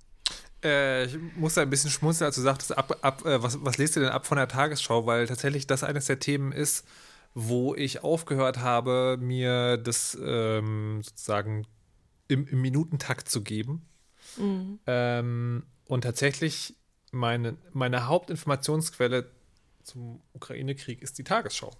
[0.63, 3.77] Äh, ich muss da ein bisschen schmunzeln, als du sagtest, ab, ab, äh, was, was
[3.77, 5.05] lest du denn ab von der Tagesschau?
[5.05, 6.87] Weil tatsächlich das eines der Themen ist,
[7.35, 11.67] wo ich aufgehört habe, mir das ähm, sozusagen
[12.27, 13.85] im, im, Minutentakt zu geben.
[14.37, 14.79] Mhm.
[14.87, 16.75] Ähm, und tatsächlich
[17.15, 19.29] meine, meine Hauptinformationsquelle
[19.83, 21.71] zum Ukraine-Krieg ist die Tagesschau.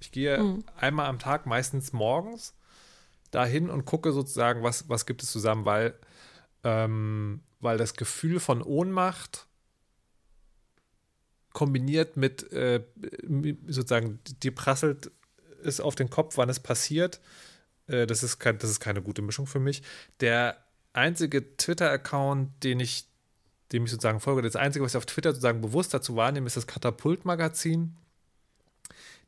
[0.00, 0.64] Ich gehe mhm.
[0.76, 2.54] einmal am Tag, meistens morgens,
[3.30, 5.94] dahin und gucke sozusagen, was, was gibt es zusammen, weil,
[6.64, 9.46] ähm, weil das Gefühl von Ohnmacht
[11.52, 12.84] kombiniert mit äh,
[13.66, 15.10] sozusagen, dir prasselt
[15.62, 17.20] es auf den Kopf, wann es passiert.
[17.86, 19.82] Äh, das, ist kein, das ist keine gute Mischung für mich.
[20.20, 20.56] Der
[20.92, 23.09] einzige Twitter-Account, den ich
[23.72, 24.42] dem ich sozusagen folge.
[24.42, 27.96] Das Einzige, was ich auf Twitter sozusagen bewusst dazu wahrnehme, ist das Katapult-Magazin.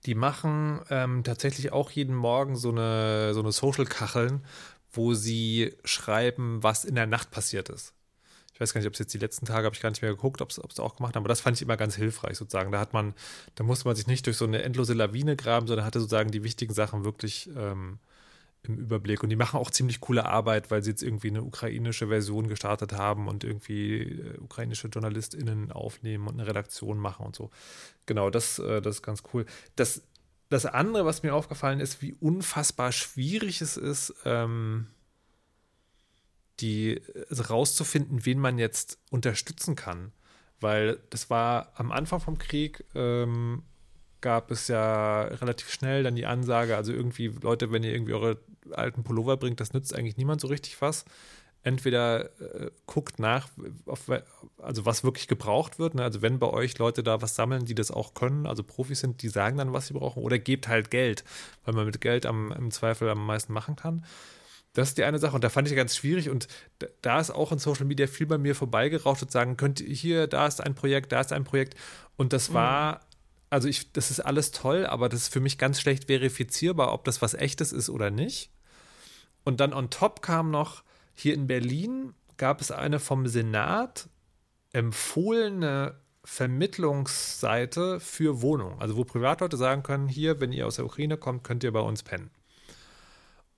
[0.07, 4.45] Die machen ähm, tatsächlich auch jeden Morgen so eine, so eine Social-Kacheln,
[4.93, 7.95] wo sie schreiben, was in der Nacht passiert ist.
[8.53, 10.11] Ich weiß gar nicht, ob es jetzt die letzten Tage habe ich gar nicht mehr
[10.11, 12.73] geguckt, ob es auch gemacht haben, aber das fand ich immer ganz hilfreich sozusagen.
[12.73, 13.15] Da hat man,
[13.55, 16.45] da musste man sich nicht durch so eine endlose Lawine graben, sondern hatte sozusagen die
[16.45, 17.99] wichtigen Sachen wirklich ähm,
[18.65, 19.23] im Überblick.
[19.23, 22.93] Und die machen auch ziemlich coole Arbeit, weil sie jetzt irgendwie eine ukrainische Version gestartet
[22.93, 27.51] haben und irgendwie äh, ukrainische JournalistInnen aufnehmen und eine Redaktion machen und so.
[28.07, 29.47] Genau, das, äh, das ist ganz cool.
[29.77, 30.03] Das,
[30.49, 34.87] das andere, was mir aufgefallen ist, wie unfassbar schwierig es ist, ähm,
[36.61, 40.13] die also rauszufinden, wen man jetzt unterstützen kann.
[40.61, 43.65] Weil das war am Anfang vom Krieg, ähm,
[44.21, 48.39] gab es ja relativ schnell dann die Ansage, also irgendwie, Leute, wenn ihr irgendwie eure
[48.71, 51.05] alten Pullover bringt, das nützt eigentlich niemand so richtig was.
[51.65, 53.49] Entweder äh, guckt nach,
[53.87, 54.11] auf,
[54.59, 55.95] also was wirklich gebraucht wird.
[55.95, 56.03] Ne?
[56.03, 59.23] Also wenn bei euch Leute da was sammeln, die das auch können, also Profis sind,
[59.23, 61.23] die sagen dann, was sie brauchen, oder gebt halt Geld,
[61.65, 64.05] weil man mit Geld am, im Zweifel am meisten machen kann.
[64.73, 66.49] Das ist die eine Sache und da fand ich ganz schwierig und
[67.03, 70.27] da ist auch in Social Media viel bei mir vorbeigeraucht und sagen, könnt ihr hier,
[70.27, 71.77] da ist ein Projekt, da ist ein Projekt
[72.17, 72.55] und das mhm.
[72.55, 73.01] war
[73.53, 77.05] also ich, das ist alles toll, aber das ist für mich ganz schlecht verifizierbar, ob
[77.05, 78.51] das was echtes ist oder nicht.
[79.45, 80.85] Und dann on top kam noch,
[81.15, 84.09] hier in Berlin gab es eine vom Senat
[84.73, 88.81] empfohlene Vermittlungsseite für Wohnungen.
[88.81, 91.81] Also wo Privatleute sagen können, hier, wenn ihr aus der Ukraine kommt, könnt ihr bei
[91.81, 92.31] uns pennen.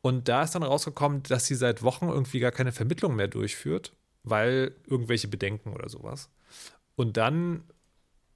[0.00, 3.92] Und da ist dann rausgekommen, dass sie seit Wochen irgendwie gar keine Vermittlung mehr durchführt,
[4.24, 6.30] weil irgendwelche Bedenken oder sowas.
[6.96, 7.62] Und dann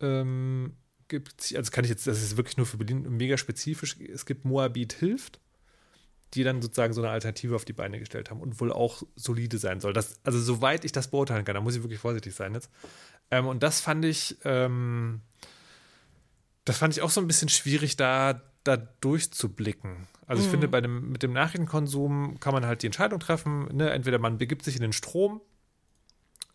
[0.00, 0.76] ähm,
[1.08, 4.44] gibt also kann ich jetzt, das ist wirklich nur für Berlin mega spezifisch, es gibt
[4.44, 5.40] Moabit Hilft,
[6.34, 9.58] die dann sozusagen so eine Alternative auf die Beine gestellt haben und wohl auch solide
[9.58, 9.92] sein soll.
[9.92, 12.70] Das, also soweit ich das beurteilen kann, da muss ich wirklich vorsichtig sein jetzt.
[13.30, 15.22] Ähm, und das fand ich, ähm,
[16.64, 20.06] das fand ich auch so ein bisschen schwierig, da, da durchzublicken.
[20.26, 20.52] Also ich mhm.
[20.52, 23.90] finde, bei dem, mit dem Nachrichtenkonsum kann man halt die Entscheidung treffen, ne?
[23.90, 25.40] entweder man begibt sich in den Strom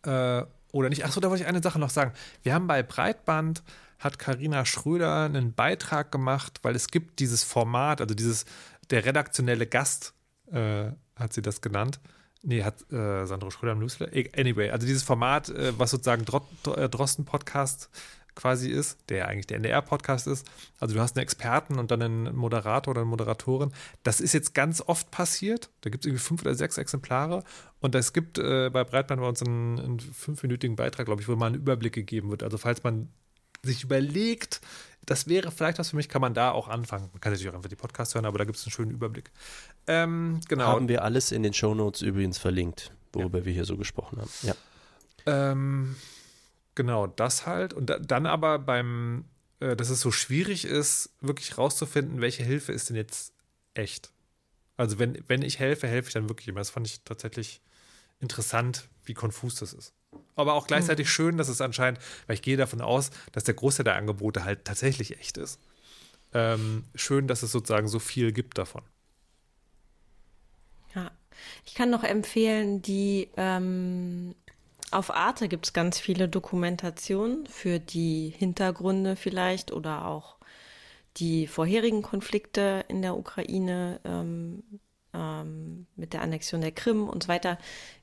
[0.04, 1.04] äh, oder nicht.
[1.04, 2.12] Achso, da wollte ich eine Sache noch sagen.
[2.42, 3.62] Wir haben bei Breitband
[4.00, 8.44] hat Karina Schröder einen Beitrag gemacht, weil es gibt dieses Format, also dieses,
[8.90, 10.14] der redaktionelle Gast,
[10.52, 12.00] äh, hat sie das genannt.
[12.42, 14.12] Nee, hat äh, Sandro Schröder im Newsletter.
[14.38, 17.88] Anyway, also dieses Format, äh, was sozusagen Dro äh, Drosten Podcast
[18.34, 20.46] quasi ist, der ja eigentlich der NDR-Podcast ist.
[20.80, 23.72] Also du hast einen Experten und dann einen Moderator oder eine Moderatorin.
[24.02, 25.70] Das ist jetzt ganz oft passiert.
[25.82, 27.44] Da gibt es irgendwie fünf oder sechs Exemplare.
[27.80, 31.36] Und es gibt äh, bei Breitband bei uns einen, einen fünfminütigen Beitrag, glaube ich, wo
[31.36, 32.42] mal ein Überblick gegeben wird.
[32.42, 33.08] Also falls man
[33.62, 34.60] sich überlegt,
[35.06, 37.08] das wäre vielleicht was für mich, kann man da auch anfangen.
[37.12, 39.30] Man kann natürlich auch einfach die Podcasts hören, aber da gibt es einen schönen Überblick.
[39.86, 40.66] Ähm, genau.
[40.66, 43.44] Haben wir alles in den Shownotes übrigens verlinkt, worüber ja.
[43.44, 44.30] wir hier so gesprochen haben.
[44.42, 44.54] Ja.
[45.26, 45.96] Ähm,
[46.74, 47.72] genau, das halt.
[47.72, 49.24] Und da, dann aber beim,
[49.60, 53.32] äh, dass es so schwierig ist, wirklich rauszufinden, welche Hilfe ist denn jetzt
[53.74, 54.10] echt.
[54.76, 56.60] Also wenn, wenn ich helfe, helfe ich dann wirklich immer.
[56.60, 57.60] Das fand ich tatsächlich
[58.20, 59.92] interessant, wie konfus das ist.
[60.36, 61.10] Aber auch gleichzeitig mhm.
[61.10, 64.64] schön, dass es anscheinend, weil ich gehe davon aus, dass der Großteil der Angebote halt
[64.64, 65.58] tatsächlich echt ist.
[66.32, 68.82] Ähm, schön, dass es sozusagen so viel gibt davon.
[70.94, 71.10] Ja,
[71.64, 74.34] ich kann noch empfehlen, die ähm,
[74.94, 80.36] auf Arte gibt es ganz viele Dokumentationen für die Hintergründe vielleicht oder auch
[81.16, 84.62] die vorherigen Konflikte in der Ukraine ähm,
[85.12, 87.58] ähm, mit der Annexion der Krim und so weiter.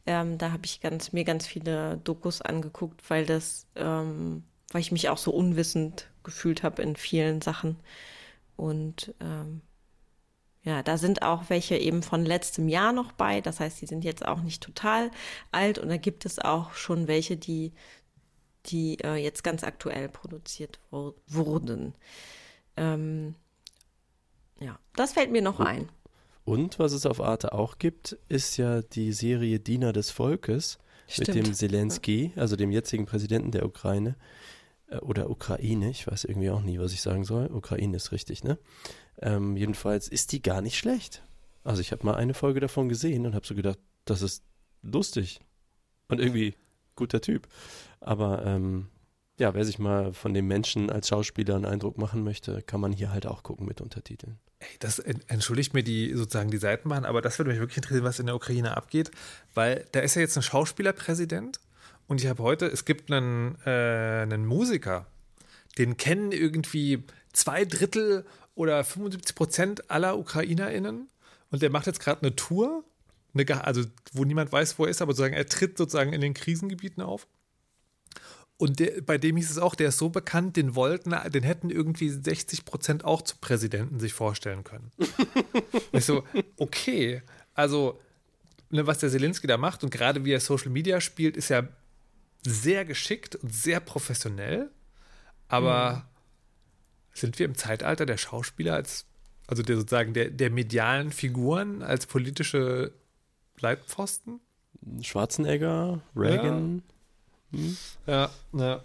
[0.06, 4.91] Ähm, da habe ich ganz, mir ganz viele Dokus angeguckt, weil das, ähm, weil ich
[4.91, 7.77] mich auch so unwissend gefühlt habe in vielen Sachen.
[8.56, 9.62] Und ähm,
[10.63, 13.41] ja, da sind auch welche eben von letztem Jahr noch bei.
[13.41, 15.10] Das heißt, die sind jetzt auch nicht total
[15.52, 15.80] alt.
[15.80, 17.74] Und da gibt es auch schon welche, die,
[18.67, 21.95] die äh, jetzt ganz aktuell produziert wo wurden.
[22.78, 23.34] Ähm,
[24.60, 25.89] ja, das fällt mir noch ein.
[26.45, 31.28] Und was es auf Arte auch gibt, ist ja die Serie Diener des Volkes Stimmt.
[31.30, 34.15] mit dem Zelensky, also dem jetzigen Präsidenten der Ukraine
[34.88, 37.47] äh, oder Ukraine, ich weiß irgendwie auch nie, was ich sagen soll.
[37.52, 38.60] Ukraine ist richtig, ne?
[39.19, 41.24] Ähm, jedenfalls ist die gar nicht schlecht.
[41.63, 44.43] Also ich habe mal eine Folge davon gesehen und habe so gedacht, das ist
[44.82, 45.39] lustig
[46.08, 46.56] und irgendwie
[46.95, 47.47] guter Typ.
[48.00, 48.88] Aber ähm,
[49.39, 52.91] ja, wer sich mal von dem Menschen als Schauspieler einen Eindruck machen möchte, kann man
[52.91, 54.39] hier halt auch gucken mit Untertiteln.
[54.60, 58.19] Ey, das entschuldigt mir die sozusagen die Seitenbahn, aber das würde mich wirklich interessieren, was
[58.19, 59.10] in der Ukraine abgeht,
[59.56, 61.60] weil da ist ja jetzt ein Schauspielerpräsident
[62.08, 65.08] und ich habe heute, es gibt einen, äh, einen Musiker,
[65.80, 71.09] den kennen irgendwie zwei Drittel oder 75 Prozent aller UkrainerInnen.
[71.51, 72.83] Und der macht jetzt gerade eine Tour,
[73.33, 73.83] eine, also
[74.13, 77.27] wo niemand weiß, wo er ist, aber sozusagen er tritt sozusagen in den Krisengebieten auf.
[78.57, 81.71] Und der, bei dem hieß es auch, der ist so bekannt, den wollten, den hätten
[81.71, 84.91] irgendwie 60 Prozent auch zum Präsidenten sich vorstellen können.
[85.91, 86.23] ich so,
[86.57, 87.23] okay,
[87.55, 87.99] also
[88.69, 91.67] ne, was der Zelensky da macht und gerade wie er Social Media spielt, ist ja
[92.43, 94.69] sehr geschickt und sehr professionell.
[95.47, 96.11] Aber mhm.
[97.21, 99.05] Sind wir im Zeitalter der Schauspieler als,
[99.45, 102.93] also der sozusagen der, der medialen Figuren als politische
[103.60, 104.39] Leitpfosten?
[105.03, 106.81] Schwarzenegger, Reagan.
[107.51, 107.77] Ja, hm?
[108.07, 108.84] ja, ja.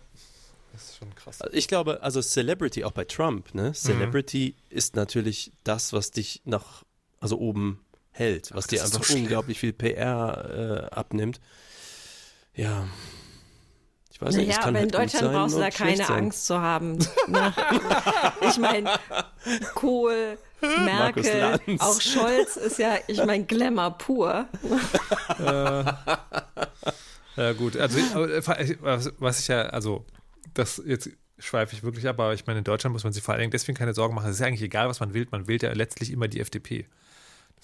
[0.74, 1.40] Das ist schon krass.
[1.40, 3.72] Also ich glaube, also Celebrity, auch bei Trump, ne?
[3.72, 4.76] Celebrity mhm.
[4.76, 6.84] ist natürlich das, was dich nach,
[7.20, 11.40] also oben hält, was Ach, dir einfach unglaublich viel PR äh, abnimmt.
[12.54, 12.86] Ja,
[14.16, 16.16] ich weiß nicht, naja, aber halt in Deutschland brauchst du da keine sein.
[16.16, 16.98] Angst zu haben.
[18.48, 18.90] Ich meine,
[19.74, 24.46] Kohl, Merkel, auch Scholz ist ja, ich meine, Glamour pur.
[25.38, 25.44] äh,
[27.36, 27.76] ja, gut.
[27.76, 27.98] Also,
[29.18, 30.06] was ich ja, also,
[30.54, 33.34] das jetzt schweife ich wirklich ab, aber ich meine, in Deutschland muss man sich vor
[33.34, 34.30] allen Dingen deswegen keine Sorgen machen.
[34.30, 35.30] Es ist ja eigentlich egal, was man wählt.
[35.30, 36.86] Man wählt ja letztlich immer die FDP.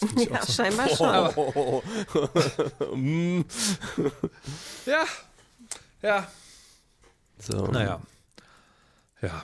[0.16, 0.52] ja, so.
[0.52, 1.08] scheinbar schon.
[1.08, 1.82] Aber,
[4.84, 5.06] ja,
[6.02, 6.28] ja,
[7.38, 7.66] so.
[7.66, 8.00] Naja.
[9.20, 9.42] Ja.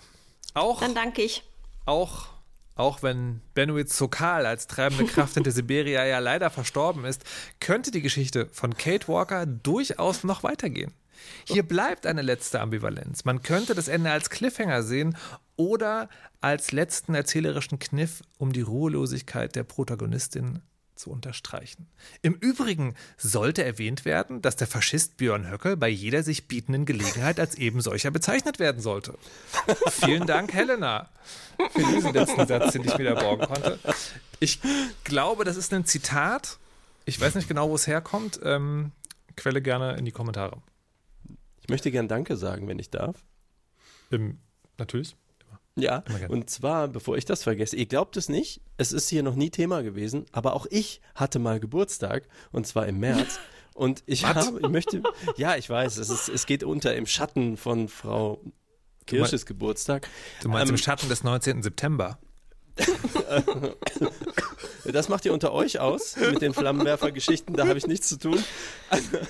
[0.54, 0.80] Auch.
[0.80, 1.42] Dann danke ich.
[1.84, 2.26] Auch,
[2.74, 7.24] auch wenn Benoit Sokal als treibende Kraft hinter Siberia ja leider verstorben ist,
[7.60, 10.92] könnte die Geschichte von Kate Walker durchaus noch weitergehen.
[11.44, 13.24] Hier bleibt eine letzte Ambivalenz.
[13.24, 15.16] Man könnte das Ende als Cliffhanger sehen
[15.56, 16.08] oder
[16.40, 20.60] als letzten erzählerischen Kniff, um die Ruhelosigkeit der Protagonistin
[20.98, 21.86] zu unterstreichen.
[22.22, 27.40] Im Übrigen sollte erwähnt werden, dass der Faschist Björn Höcke bei jeder sich bietenden Gelegenheit
[27.40, 29.14] als eben solcher bezeichnet werden sollte.
[29.90, 31.08] Vielen Dank, Helena,
[31.70, 33.78] für diesen letzten Satz, den ich wieder borgen konnte.
[34.40, 34.60] Ich
[35.04, 36.58] glaube, das ist ein Zitat.
[37.04, 38.40] Ich weiß nicht genau, wo es herkommt.
[38.42, 38.92] Ähm,
[39.36, 40.60] Quelle gerne in die Kommentare.
[41.60, 43.24] Ich möchte gern Danke sagen, wenn ich darf.
[44.10, 44.38] Ähm,
[44.78, 45.16] natürlich.
[45.78, 49.34] Ja, und zwar, bevor ich das vergesse, ihr glaubt es nicht, es ist hier noch
[49.34, 53.38] nie Thema gewesen, aber auch ich hatte mal Geburtstag und zwar im März.
[53.74, 55.04] Und ich habe, ich möchte,
[55.36, 58.40] ja, ich weiß, es, ist, es geht unter im Schatten von Frau
[59.06, 60.08] Kirsches Geburtstag.
[60.42, 61.62] Du meinst ähm, im Schatten des 19.
[61.62, 62.18] September?
[64.84, 68.42] Das macht ihr unter euch aus mit den Flammenwerfer-Geschichten, da habe ich nichts zu tun.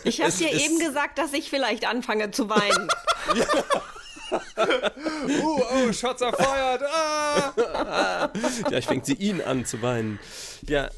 [0.04, 2.88] Ich habe dir eben gesagt, dass ich vielleicht anfange zu weinen.
[3.34, 3.44] ja.
[4.56, 6.82] uh, oh, are fired.
[6.84, 8.30] Ah!
[8.66, 10.18] Vielleicht fängt sie ihn an zu weinen.
[10.66, 10.90] Ja,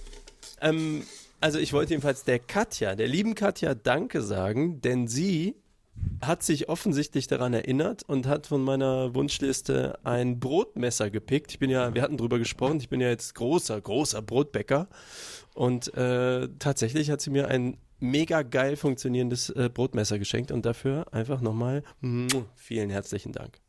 [0.60, 1.04] ähm,
[1.40, 5.56] also ich wollte jedenfalls der Katja, der lieben Katja Danke sagen, denn sie
[6.22, 11.52] hat sich offensichtlich daran erinnert und hat von meiner Wunschliste ein Brotmesser gepickt.
[11.52, 14.88] Ich bin ja, wir hatten drüber gesprochen, ich bin ja jetzt großer, großer Brotbäcker
[15.54, 21.12] und äh, tatsächlich hat sie mir ein mega geil funktionierendes äh, Brotmesser geschenkt und dafür
[21.12, 21.82] einfach nochmal
[22.54, 23.60] vielen herzlichen Dank.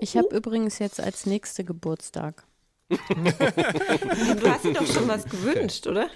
[0.00, 2.46] Ich habe übrigens jetzt als nächste Geburtstag.
[2.88, 2.96] Du
[4.48, 6.08] hast dir doch schon was gewünscht, oder?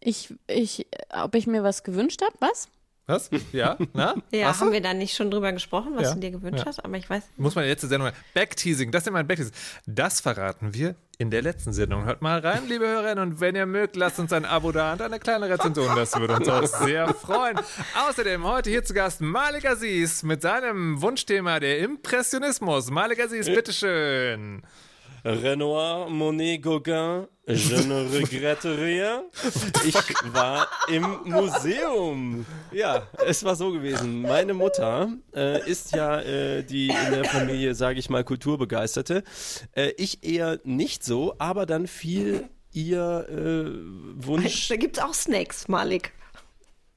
[0.00, 2.34] Ich, ich, ob ich mir was gewünscht habe?
[2.40, 2.68] Was?
[3.08, 3.30] Was?
[3.52, 3.76] Ja?
[3.92, 4.14] Na?
[4.32, 4.64] Ja, Hast du?
[4.66, 6.14] haben wir da nicht schon drüber gesprochen, was Ja.
[6.14, 6.66] du dir gewünscht Ja.
[6.66, 6.84] hast?
[6.84, 7.22] Aber ich weiß.
[7.36, 9.54] Muss man jetzt Sendung Backteasing, das ist immer ein Backteasing.
[9.86, 12.04] Das verraten wir in der letzten Sendung.
[12.04, 15.02] Hört mal rein, liebe Hörerinnen, und wenn ihr mögt, lasst uns ein Abo da und
[15.02, 15.94] eine kleine Rezension.
[15.94, 17.58] Das würde uns auch sehr freuen.
[18.08, 22.90] Außerdem heute hier zu Gast Malik Aziz mit seinem Wunschthema der Impressionismus.
[22.90, 24.62] Malik Aziz, bitteschön.
[25.26, 29.22] Renoir, Monet, Gauguin, je ne regrette rien.
[29.84, 29.94] Ich
[30.32, 32.46] war im Museum.
[32.70, 34.22] Ja, es war so gewesen.
[34.22, 39.24] Meine Mutter äh, ist ja äh, die in der Familie, sage ich mal, Kulturbegeisterte.
[39.72, 45.14] Äh, ich eher nicht so, aber dann fiel ihr äh, Wunsch Da gibt es auch
[45.14, 46.12] Snacks, Malik.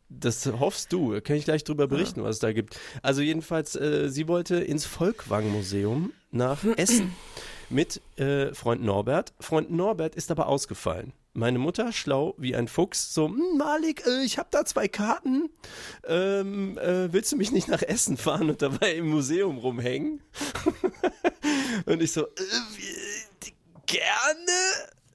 [0.08, 1.20] das hoffst du.
[1.22, 2.80] Kann ich gleich drüber berichten, was es da gibt.
[3.02, 7.16] Also jedenfalls, äh, sie wollte ins Volkwang-Museum nach Essen
[7.70, 9.34] mit äh, Freund Norbert.
[9.40, 11.14] Freund Norbert ist aber ausgefallen.
[11.34, 15.50] Meine Mutter, schlau wie ein Fuchs, so, "Hm, Malik, äh, ich habe da zwei Karten.
[16.08, 20.22] Ähm, äh, willst du mich nicht nach Essen fahren und dabei im Museum rumhängen?
[21.86, 23.52] und ich so, äh,
[23.86, 24.30] gerne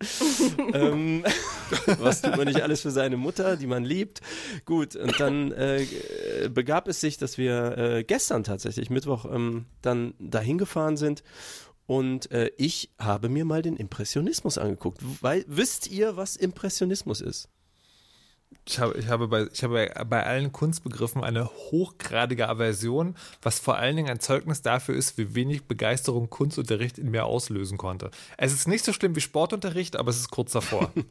[0.75, 1.25] ähm,
[1.99, 4.21] was tut man nicht alles für seine Mutter, die man liebt.
[4.65, 5.87] Gut, und dann äh,
[6.51, 11.23] begab es sich, dass wir äh, gestern tatsächlich, Mittwoch, ähm, dann dahin gefahren sind.
[11.87, 15.01] Und äh, ich habe mir mal den Impressionismus angeguckt.
[15.21, 17.49] Weil, wisst ihr, was Impressionismus ist?
[18.67, 23.77] Ich habe, ich habe, bei, ich habe bei allen Kunstbegriffen eine hochgradige Aversion, was vor
[23.77, 28.11] allen Dingen ein Zeugnis dafür ist, wie wenig Begeisterung Kunstunterricht in mir auslösen konnte.
[28.39, 30.93] Es ist nicht so schlimm wie Sportunterricht, aber es ist kurz davor.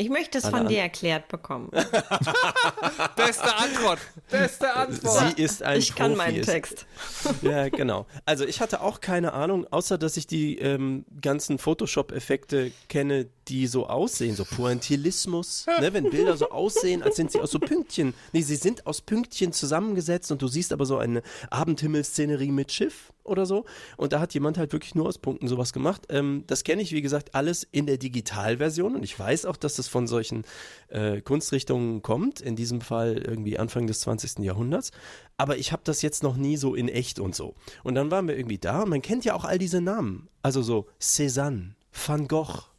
[0.00, 1.70] Ich möchte es von dir erklärt bekommen.
[3.16, 3.98] Beste Antwort!
[4.30, 5.34] Beste Antwort!
[5.36, 6.16] Sie ist ein ich kann Profi.
[6.16, 6.86] meinen Es- Text.
[7.42, 8.06] Ja, genau.
[8.24, 13.66] Also ich hatte auch keine Ahnung, außer dass ich die ähm, ganzen Photoshop-Effekte kenne, die
[13.66, 18.14] so aussehen, so Pointillismus, ne, wenn Bilder so aussehen, als sind sie aus so Pünktchen.
[18.32, 23.12] Nee, sie sind aus Pünktchen zusammengesetzt und du siehst aber so eine Abendhimmelszenerie mit Schiff
[23.24, 23.64] oder so.
[23.96, 26.06] Und da hat jemand halt wirklich nur aus Punkten sowas gemacht.
[26.10, 29.76] Ähm, das kenne ich, wie gesagt, alles in der Digitalversion und ich weiß auch, dass
[29.76, 30.44] das von solchen
[30.88, 34.38] äh, Kunstrichtungen kommt, in diesem Fall irgendwie Anfang des 20.
[34.44, 34.92] Jahrhunderts.
[35.36, 37.54] Aber ich habe das jetzt noch nie so in echt und so.
[37.82, 40.28] Und dann waren wir irgendwie da und man kennt ja auch all diese Namen.
[40.42, 42.69] Also so Cézanne, Van Gogh,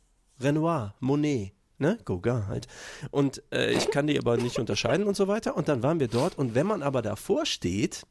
[0.44, 1.98] Renoir, Monet, ne?
[2.06, 2.68] Gauguin halt.
[3.12, 5.56] Und äh, ich kann die aber nicht unterscheiden und so weiter.
[5.56, 8.06] Und dann waren wir dort und wenn man aber davor steht,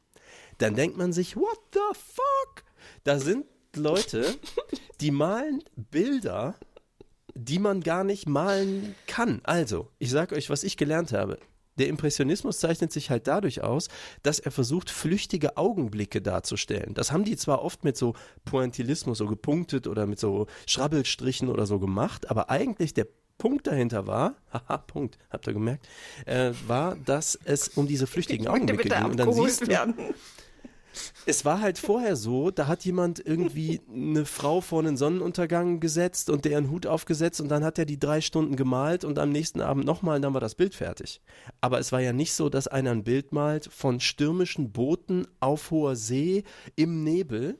[0.58, 2.64] dann denkt man sich, what the fuck?
[3.04, 4.36] Da sind Leute,
[5.00, 6.54] die malen Bilder,
[7.34, 9.40] die man gar nicht malen kann.
[9.44, 11.38] Also, ich sage euch, was ich gelernt habe.
[11.80, 13.88] Der Impressionismus zeichnet sich halt dadurch aus,
[14.22, 16.92] dass er versucht, flüchtige Augenblicke darzustellen.
[16.92, 18.14] Das haben die zwar oft mit so
[18.44, 23.06] Pointillismus so gepunktet oder mit so Schrabbelstrichen oder so gemacht, aber eigentlich der
[23.38, 25.88] Punkt dahinter war, haha, Punkt, habt ihr gemerkt,
[26.26, 29.04] äh, war, dass es um diese flüchtigen Augenblicke ging.
[29.04, 29.94] Und dann siehst du, werden.
[31.26, 36.30] Es war halt vorher so, da hat jemand irgendwie eine Frau vor einen Sonnenuntergang gesetzt
[36.30, 39.30] und der einen Hut aufgesetzt und dann hat er die drei Stunden gemalt und am
[39.30, 41.20] nächsten Abend nochmal und dann war das Bild fertig.
[41.60, 45.70] Aber es war ja nicht so, dass einer ein Bild malt von stürmischen Booten auf
[45.70, 46.44] hoher See
[46.76, 47.58] im Nebel,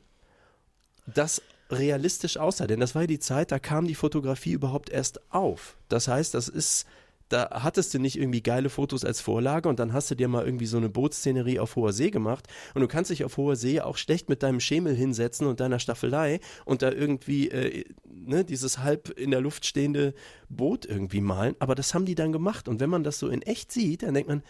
[1.07, 2.67] das realistisch aussah.
[2.67, 5.77] Denn das war ja die Zeit, da kam die Fotografie überhaupt erst auf.
[5.89, 6.87] Das heißt, das ist
[7.31, 10.45] da hattest du nicht irgendwie geile Fotos als Vorlage und dann hast du dir mal
[10.45, 13.81] irgendwie so eine Bootsszenerie auf hoher See gemacht und du kannst dich auf hoher See
[13.81, 18.79] auch schlecht mit deinem Schemel hinsetzen und deiner Staffelei und da irgendwie äh, ne, dieses
[18.79, 20.13] halb in der Luft stehende
[20.49, 23.43] Boot irgendwie malen, aber das haben die dann gemacht und wenn man das so in
[23.43, 24.43] echt sieht, dann denkt man,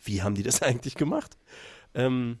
[0.00, 1.38] wie haben die das eigentlich gemacht?
[1.94, 2.38] Ähm,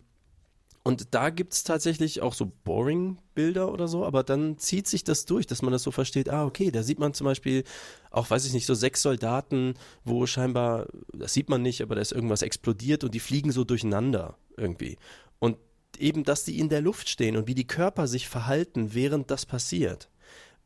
[0.84, 5.26] und da gibt es tatsächlich auch so Boring-Bilder oder so, aber dann zieht sich das
[5.26, 7.64] durch, dass man das so versteht, ah, okay, da sieht man zum Beispiel
[8.10, 9.74] auch, weiß ich nicht, so sechs Soldaten,
[10.04, 13.64] wo scheinbar, das sieht man nicht, aber da ist irgendwas explodiert und die fliegen so
[13.64, 14.96] durcheinander irgendwie.
[15.38, 15.58] Und
[15.98, 19.46] eben, dass die in der Luft stehen und wie die Körper sich verhalten, während das
[19.46, 20.08] passiert.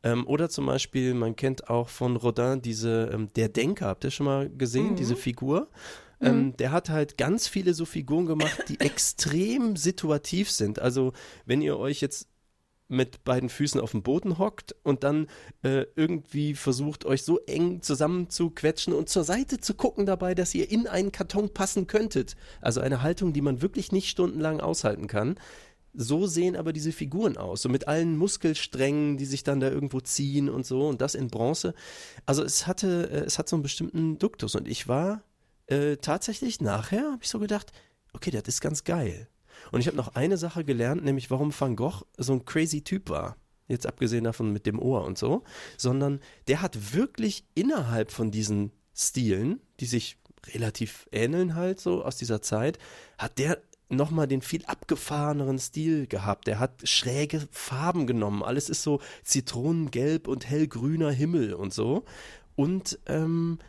[0.03, 4.11] Ähm, oder zum Beispiel, man kennt auch von Rodin diese, ähm, der Denker, habt ihr
[4.11, 5.69] schon mal gesehen, diese Figur?
[6.23, 10.79] Ähm, der hat halt ganz viele so Figuren gemacht, die extrem situativ sind.
[10.79, 11.13] Also
[11.45, 12.27] wenn ihr euch jetzt
[12.87, 15.27] mit beiden Füßen auf dem Boden hockt und dann
[15.63, 20.69] äh, irgendwie versucht, euch so eng zusammenzuquetschen und zur Seite zu gucken dabei, dass ihr
[20.69, 22.35] in einen Karton passen könntet.
[22.61, 25.35] Also eine Haltung, die man wirklich nicht stundenlang aushalten kann.
[25.95, 29.99] So sehen aber diese Figuren aus, so mit allen Muskelsträngen, die sich dann da irgendwo
[29.99, 31.75] ziehen und so und das in Bronze.
[32.25, 35.23] Also es hatte, äh, es hat so einen bestimmten Duktus und ich war
[35.67, 37.71] äh, tatsächlich nachher, habe ich so gedacht,
[38.13, 39.27] okay, das ist ganz geil.
[39.71, 43.09] Und ich habe noch eine Sache gelernt, nämlich warum Van Gogh so ein crazy Typ
[43.09, 43.37] war.
[43.67, 45.43] Jetzt abgesehen davon mit dem Ohr und so,
[45.77, 50.17] sondern der hat wirklich innerhalb von diesen Stilen, die sich
[50.53, 52.77] relativ ähneln halt so aus dieser Zeit,
[53.17, 53.59] hat der
[53.89, 56.47] nochmal den viel abgefahreneren Stil gehabt.
[56.47, 58.43] Der hat schräge Farben genommen.
[58.43, 62.03] Alles ist so zitronengelb und hellgrüner Himmel und so.
[62.55, 63.59] Und ähm,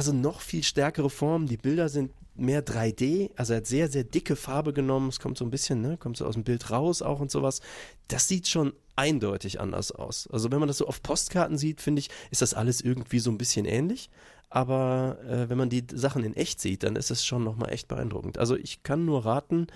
[0.00, 1.46] also noch viel stärkere Formen.
[1.46, 5.10] Die Bilder sind mehr 3D, also er hat sehr, sehr dicke Farbe genommen.
[5.10, 7.60] Es kommt so ein bisschen, ne, kommt so aus dem Bild raus auch und sowas.
[8.08, 10.26] Das sieht schon eindeutig anders aus.
[10.32, 13.30] Also wenn man das so auf Postkarten sieht, finde ich, ist das alles irgendwie so
[13.30, 14.08] ein bisschen ähnlich.
[14.48, 17.86] Aber äh, wenn man die Sachen in echt sieht, dann ist es schon nochmal echt
[17.86, 18.38] beeindruckend.
[18.38, 19.66] Also ich kann nur raten,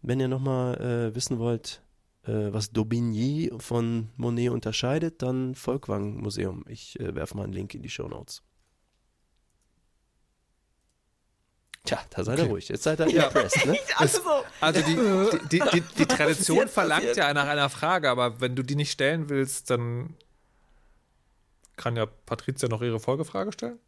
[0.00, 1.82] wenn ihr nochmal äh, wissen wollt,
[2.22, 6.64] äh, was Daubigny von Monet unterscheidet, dann Volkwang Museum.
[6.68, 8.44] Ich äh, werfe mal einen Link in die Show Notes.
[11.84, 12.68] Tja, da seid ihr ruhig.
[12.68, 13.76] Jetzt seid ihr impressed, ne?
[13.96, 14.20] Also,
[14.60, 18.62] also die, die, die, die, die Tradition verlangt ja nach einer Frage, aber wenn du
[18.62, 20.14] die nicht stellen willst, dann
[21.76, 23.80] kann ja Patricia noch ihre Folgefrage stellen.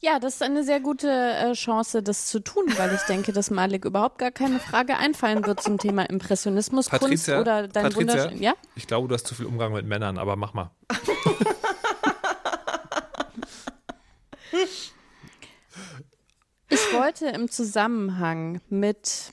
[0.00, 3.52] Ja, das ist eine sehr gute äh, Chance, das zu tun, weil ich denke, dass
[3.52, 8.14] Malik überhaupt gar keine Frage einfallen wird zum Thema Impressionismus, Patricia, Kunst oder dein Patricia,
[8.14, 8.42] wunderschön.
[8.42, 8.54] Ja?
[8.74, 10.72] Ich glaube, du hast zu viel Umgang mit Männern, aber mach mal.
[16.68, 19.32] Ich wollte im Zusammenhang mit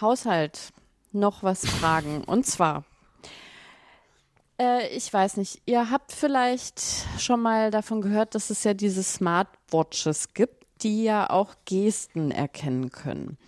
[0.00, 0.72] Haushalt
[1.12, 2.22] noch was fragen.
[2.24, 2.84] Und zwar,
[4.60, 6.80] äh, ich weiß nicht, ihr habt vielleicht
[7.18, 12.90] schon mal davon gehört, dass es ja diese Smartwatches gibt, die ja auch Gesten erkennen
[12.90, 13.38] können.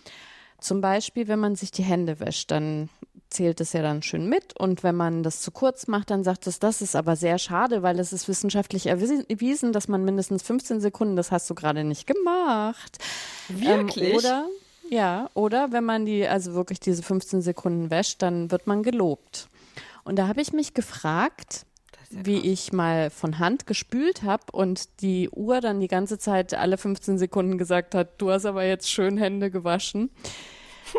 [0.59, 2.89] Zum Beispiel, wenn man sich die Hände wäscht, dann
[3.29, 4.57] zählt es ja dann schön mit.
[4.57, 7.83] Und wenn man das zu kurz macht, dann sagt es, das ist aber sehr schade,
[7.83, 12.07] weil es ist wissenschaftlich erwiesen, dass man mindestens 15 Sekunden, das hast du gerade nicht
[12.07, 12.97] gemacht.
[13.49, 14.11] Wirklich?
[14.11, 14.45] Ähm, oder,
[14.89, 19.49] ja, oder wenn man die, also wirklich diese 15 Sekunden wäscht, dann wird man gelobt.
[20.03, 21.65] Und da habe ich mich gefragt,
[22.09, 26.77] wie ich mal von Hand gespült habe und die Uhr dann die ganze Zeit alle
[26.77, 30.09] 15 Sekunden gesagt hat, du hast aber jetzt schön Hände gewaschen.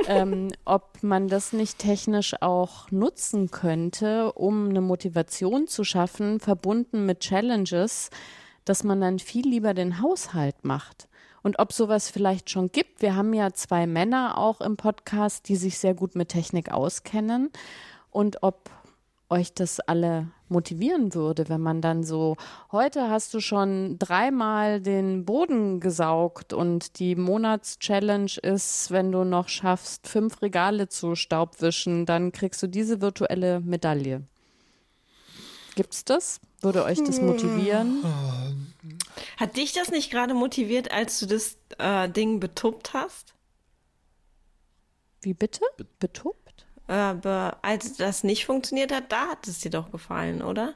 [0.07, 7.07] Ähm, ob man das nicht technisch auch nutzen könnte, um eine Motivation zu schaffen, verbunden
[7.07, 8.11] mit Challenges,
[8.65, 11.09] dass man dann viel lieber den Haushalt macht.
[11.43, 13.01] Und ob sowas vielleicht schon gibt.
[13.01, 17.51] Wir haben ja zwei Männer auch im Podcast, die sich sehr gut mit Technik auskennen.
[18.11, 18.71] Und ob
[19.31, 22.37] euch das alle motivieren würde, wenn man dann so,
[22.73, 29.49] heute hast du schon dreimal den Boden gesaugt und die Monatschallenge ist, wenn du noch
[29.49, 34.23] schaffst, fünf Regale zu staubwischen, dann kriegst du diese virtuelle Medaille.
[35.75, 36.41] Gibt's das?
[36.61, 38.03] Würde euch das motivieren?
[39.37, 43.35] Hat dich das nicht gerade motiviert, als du das äh, Ding betuppt hast?
[45.21, 45.61] Wie bitte?
[46.01, 46.48] Betuppt?
[46.89, 50.75] Aber als das nicht funktioniert hat, da hat es dir doch gefallen, oder?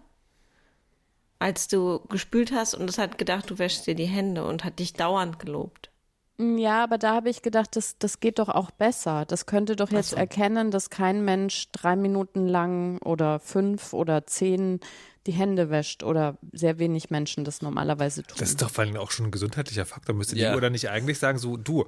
[1.38, 4.78] Als du gespült hast und es hat gedacht, du wäschst dir die Hände und hat
[4.78, 5.90] dich dauernd gelobt.
[6.38, 9.24] Ja, aber da habe ich gedacht, das, das geht doch auch besser.
[9.26, 10.16] Das könnte doch jetzt so.
[10.16, 14.80] erkennen, dass kein Mensch drei Minuten lang oder fünf oder zehn
[15.26, 18.36] die Hände wäscht oder sehr wenig Menschen das normalerweise tun.
[18.38, 20.14] Das ist doch vor allem auch schon ein gesundheitlicher Faktor.
[20.14, 20.50] Müsste Ja.
[20.50, 21.86] die Uhr dann nicht eigentlich sagen, so du,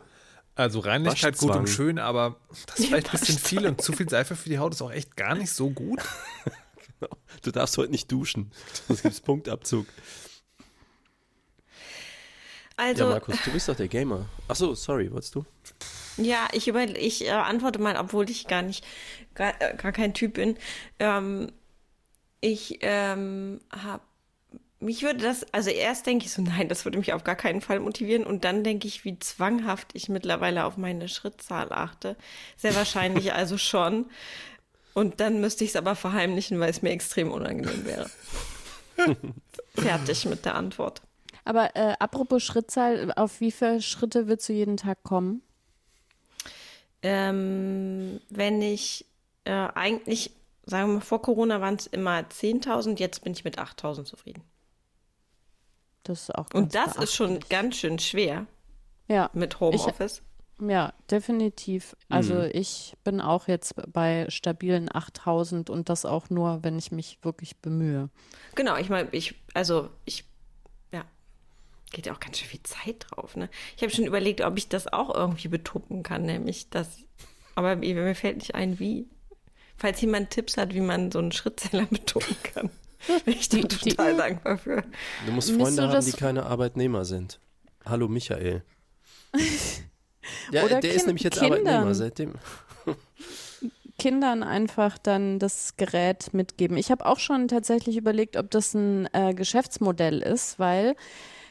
[0.55, 2.36] also Reinlichkeit gut und schön, aber
[2.66, 4.92] das ist vielleicht ein bisschen viel und zu viel Seife für die Haut ist auch
[4.92, 6.00] echt gar nicht so gut.
[7.42, 8.50] Du darfst heute nicht duschen.
[8.88, 9.86] Sonst gibt's Punktabzug.
[12.76, 14.26] Also, ja, Markus, du bist doch der Gamer.
[14.48, 15.44] Ach so, sorry, wolltest du?
[16.16, 18.84] Ja, ich, über, ich äh, antworte mal, obwohl ich gar nicht,
[19.34, 20.57] gar, äh, gar kein Typ bin.
[20.98, 21.52] Ähm,
[22.40, 24.02] ich ähm, habe,
[24.85, 27.61] mich würde das, also erst denke ich so, nein, das würde mich auf gar keinen
[27.61, 28.24] Fall motivieren.
[28.24, 32.16] Und dann denke ich, wie zwanghaft ich mittlerweile auf meine Schrittzahl achte.
[32.57, 34.07] Sehr wahrscheinlich also schon.
[34.93, 38.09] Und dann müsste ich es aber verheimlichen, weil es mir extrem unangenehm wäre.
[39.74, 41.03] Fertig mit der Antwort.
[41.45, 45.43] Aber äh, apropos Schrittzahl, auf wie viele Schritte willst du jeden Tag kommen?
[47.03, 49.05] Ähm, wenn ich
[49.45, 50.30] äh, eigentlich,
[50.64, 54.43] sagen wir mal, vor Corona waren es immer 10.000, jetzt bin ich mit 8.000 zufrieden.
[56.05, 58.46] Das ist auch ganz Und das ist schon ganz schön schwer.
[59.09, 60.22] Ja, mit Homeoffice.
[60.61, 61.96] ja, definitiv.
[62.09, 62.50] Also Mhm.
[62.52, 67.57] ich bin auch jetzt bei stabilen 8000 und das auch nur, wenn ich mich wirklich
[67.59, 68.09] bemühe.
[68.55, 70.24] Genau, ich meine, ich, also ich,
[70.92, 71.05] ja,
[71.90, 73.50] geht ja auch ganz schön viel Zeit drauf, ne?
[73.76, 76.98] Ich habe schon überlegt, ob ich das auch irgendwie betuppen kann, nämlich das,
[77.57, 79.07] aber mir, mir fällt nicht ein, wie.
[79.76, 82.70] Falls jemand Tipps hat, wie man so einen Schrittzähler betuppen kann,
[83.24, 84.82] bin ich Die- die- total dankbar für.
[85.26, 87.38] Du musst Freunde du haben, die keine Arbeitnehmer sind.
[87.84, 88.62] Hallo Michael.
[90.50, 91.66] Ja, Oder der ist Kin- nämlich jetzt Kindern.
[91.66, 92.32] Arbeitnehmer seitdem.
[93.98, 96.76] Kindern einfach dann das Gerät mitgeben.
[96.78, 100.96] Ich habe auch schon tatsächlich überlegt, ob das ein äh, Geschäftsmodell ist, weil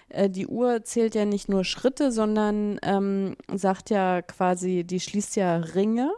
[0.09, 5.35] äh, die Uhr zählt ja nicht nur Schritte, sondern ähm, sagt ja quasi, die schließt
[5.35, 6.11] ja Ringe.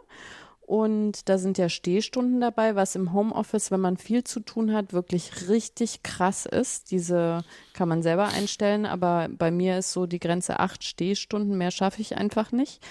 [0.66, 4.92] Und da sind ja Stehstunden dabei, was im Homeoffice, wenn man viel zu tun hat,
[4.92, 6.90] wirklich richtig krass ist.
[6.90, 11.70] Diese kann man selber einstellen, aber bei mir ist so die Grenze acht Stehstunden, mehr
[11.70, 12.82] schaffe ich einfach nicht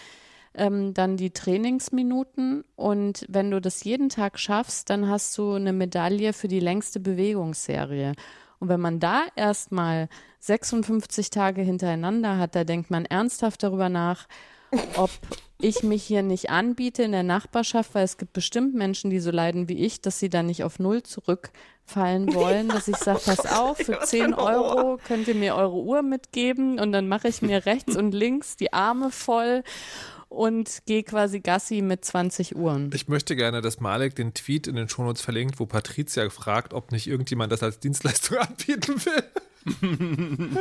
[0.57, 5.73] ähm, dann die Trainingsminuten und wenn du das jeden Tag schaffst, dann hast du eine
[5.73, 8.13] Medaille für die längste Bewegungsserie.
[8.59, 10.07] Und wenn man da erstmal
[10.39, 14.27] 56 Tage hintereinander hat, da denkt man ernsthaft darüber nach,
[14.95, 15.09] ob
[15.59, 19.31] ich mich hier nicht anbiete in der Nachbarschaft, weil es gibt bestimmt Menschen, die so
[19.31, 23.45] leiden wie ich, dass sie dann nicht auf Null zurückfallen wollen, dass ich sage, pass
[23.45, 24.75] auf, für Was für ein 10 Horror.
[24.75, 28.57] Euro könnt ihr mir eure Uhr mitgeben und dann mache ich mir rechts und links
[28.57, 29.63] die Arme voll
[30.27, 32.91] und gehe quasi Gassi mit 20 Uhren.
[32.93, 36.91] Ich möchte gerne, dass Malek den Tweet in den Shownotes verlinkt, wo Patricia fragt, ob
[36.91, 39.23] nicht irgendjemand das als Dienstleistung anbieten will.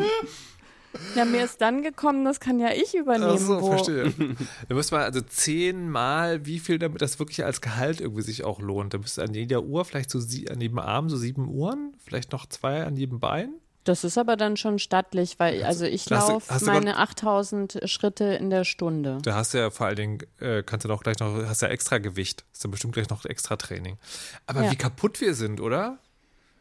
[1.14, 3.32] Ja, mir ist dann gekommen, das kann ja ich übernehmen.
[3.34, 4.12] Ach so, wo, verstehe.
[4.68, 8.60] Da müsste man also zehnmal, wie viel, damit das wirklich als Gehalt irgendwie sich auch
[8.60, 8.94] lohnt.
[8.94, 12.32] Da müsste an jeder Uhr vielleicht so sie, an jedem Arm so sieben Uhren, vielleicht
[12.32, 13.54] noch zwei an jedem Bein.
[13.84, 18.64] Das ist aber dann schon stattlich, weil also ich laufe meine 8000 Schritte in der
[18.64, 19.18] Stunde.
[19.22, 21.68] Da hast du ja vor allen Dingen, äh, kannst du doch gleich noch, hast ja
[21.68, 22.44] extra Gewicht.
[22.52, 23.98] Ist dann bestimmt gleich noch extra Training.
[24.46, 24.70] Aber Ja.
[24.70, 25.98] wie kaputt wir sind, oder?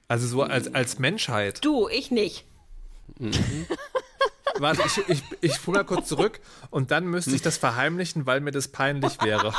[0.10, 1.64] Also so als, als Menschheit.
[1.64, 2.46] Du, ich nicht.
[4.60, 6.40] Warte, ich, ich, ich spule mal kurz zurück
[6.70, 9.54] und dann müsste ich das verheimlichen, weil mir das peinlich wäre.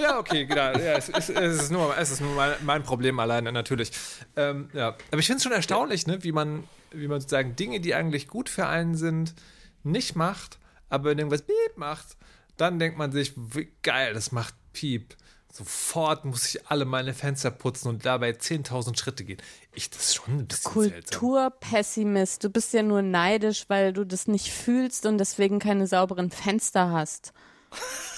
[0.00, 0.72] Ja, okay, genau.
[0.72, 3.92] Ja, es, ist, es ist nur, es ist nur mein, mein Problem alleine, natürlich.
[4.36, 4.96] Ähm, ja.
[5.10, 8.28] Aber ich finde es schon erstaunlich, ne, wie man, wie man sozusagen Dinge, die eigentlich
[8.28, 9.34] gut für einen sind,
[9.82, 12.16] nicht macht, aber wenn irgendwas Piep macht,
[12.56, 15.16] dann denkt man sich, wie geil, das macht Piep.
[15.54, 19.36] Sofort muss ich alle meine Fenster putzen und dabei 10.000 Schritte gehen.
[19.74, 21.20] Ich, das ist schon ein bisschen seltsam.
[21.20, 22.42] Kulturpessimist.
[22.42, 26.90] Du bist ja nur neidisch, weil du das nicht fühlst und deswegen keine sauberen Fenster
[26.90, 27.34] hast.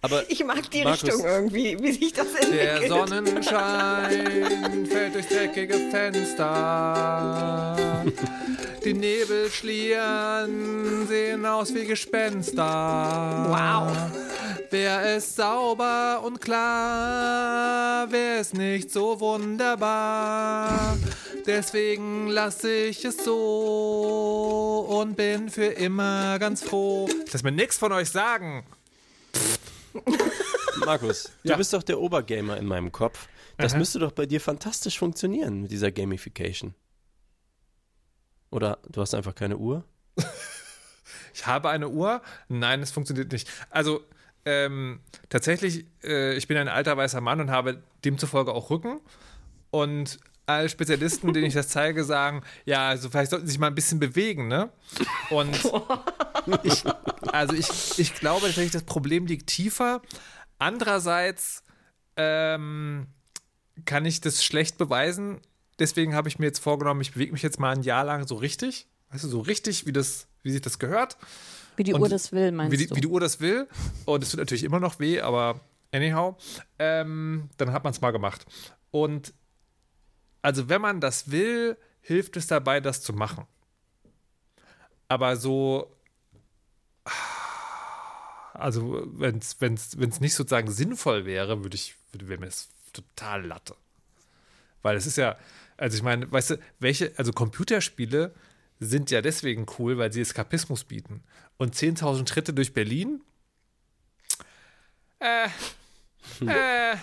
[0.00, 2.88] Aber Ich mag die Markus, Richtung irgendwie, wie sich das Der entwickelt.
[2.88, 7.76] Sonnenschein fällt durch dreckige Fenster.
[8.84, 13.46] Die Nebelschlieren sehen aus wie Gespenster.
[13.48, 13.90] Wow.
[14.70, 20.98] Wer ist sauber und klar, wer ist nicht so wunderbar.
[21.46, 27.08] Deswegen lasse ich es so und bin für immer ganz froh.
[27.26, 28.66] Ich lass mir nichts von euch sagen.
[30.84, 31.52] Markus, Ja.
[31.54, 33.26] du bist doch der Obergamer in meinem Kopf.
[33.56, 36.74] Das müsste doch bei dir fantastisch funktionieren mit dieser Gamification.
[38.50, 39.84] Oder du hast einfach keine Uhr?
[41.34, 42.20] Ich habe eine Uhr.
[42.48, 43.48] Nein, es funktioniert nicht.
[43.70, 44.00] Also
[44.44, 49.00] ähm, tatsächlich, äh, ich bin ein alter weißer Mann und habe demzufolge auch Rücken.
[49.70, 53.66] Und alle Spezialisten, denen ich das zeige, sagen, ja, also vielleicht sollten sie sich mal
[53.66, 54.70] ein bisschen bewegen, ne?
[55.30, 55.54] Und
[56.62, 56.84] ich,
[57.32, 60.00] also ich, ich glaube tatsächlich, das Problem liegt tiefer.
[60.58, 61.64] Andererseits
[62.16, 63.08] ähm,
[63.84, 65.40] kann ich das schlecht beweisen.
[65.78, 68.34] Deswegen habe ich mir jetzt vorgenommen, ich bewege mich jetzt mal ein Jahr lang so
[68.34, 68.86] richtig.
[69.10, 71.16] Weißt du, so richtig, wie, das, wie sich das gehört.
[71.78, 72.96] Wie die Und Uhr das will, meinst Wie die, du?
[72.96, 73.68] wie die Uhr das will.
[74.04, 75.60] Und es tut natürlich immer noch weh, aber
[75.92, 76.36] anyhow,
[76.78, 78.44] ähm, dann hat man es mal gemacht.
[78.90, 79.32] Und
[80.42, 83.46] also wenn man das will, hilft es dabei, das zu machen.
[85.06, 85.94] Aber so,
[88.54, 92.70] also wenn es wenn's, wenn's nicht sozusagen sinnvoll wäre, würde ich, würde wäre mir das
[92.92, 93.76] total Latte.
[94.82, 95.36] Weil es ist ja,
[95.76, 98.34] also ich meine, weißt du, welche, also Computerspiele
[98.80, 101.22] sind ja deswegen cool, weil sie Eskapismus bieten.
[101.56, 103.22] Und 10.000 Schritte durch Berlin?
[105.18, 105.48] Äh,
[106.46, 106.96] äh,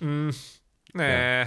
[0.00, 0.34] mh,
[0.94, 1.46] nee.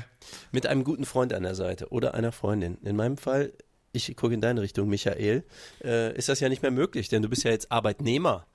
[0.51, 2.77] Mit einem guten Freund an der Seite oder einer Freundin.
[2.83, 3.51] In meinem Fall,
[3.91, 5.43] ich gucke in deine Richtung, Michael,
[5.83, 8.47] äh, ist das ja nicht mehr möglich, denn du bist ja jetzt Arbeitnehmer.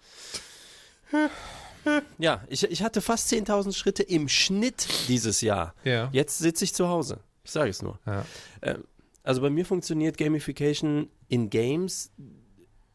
[2.18, 5.74] Ja, ich, ich hatte fast 10.000 Schritte im Schnitt dieses Jahr.
[5.84, 6.08] Ja.
[6.12, 7.20] Jetzt sitze ich zu Hause.
[7.42, 7.98] Ich sage es nur.
[8.06, 8.24] Ja.
[8.62, 8.84] Ähm,
[9.22, 12.12] also bei mir funktioniert Gamification in Games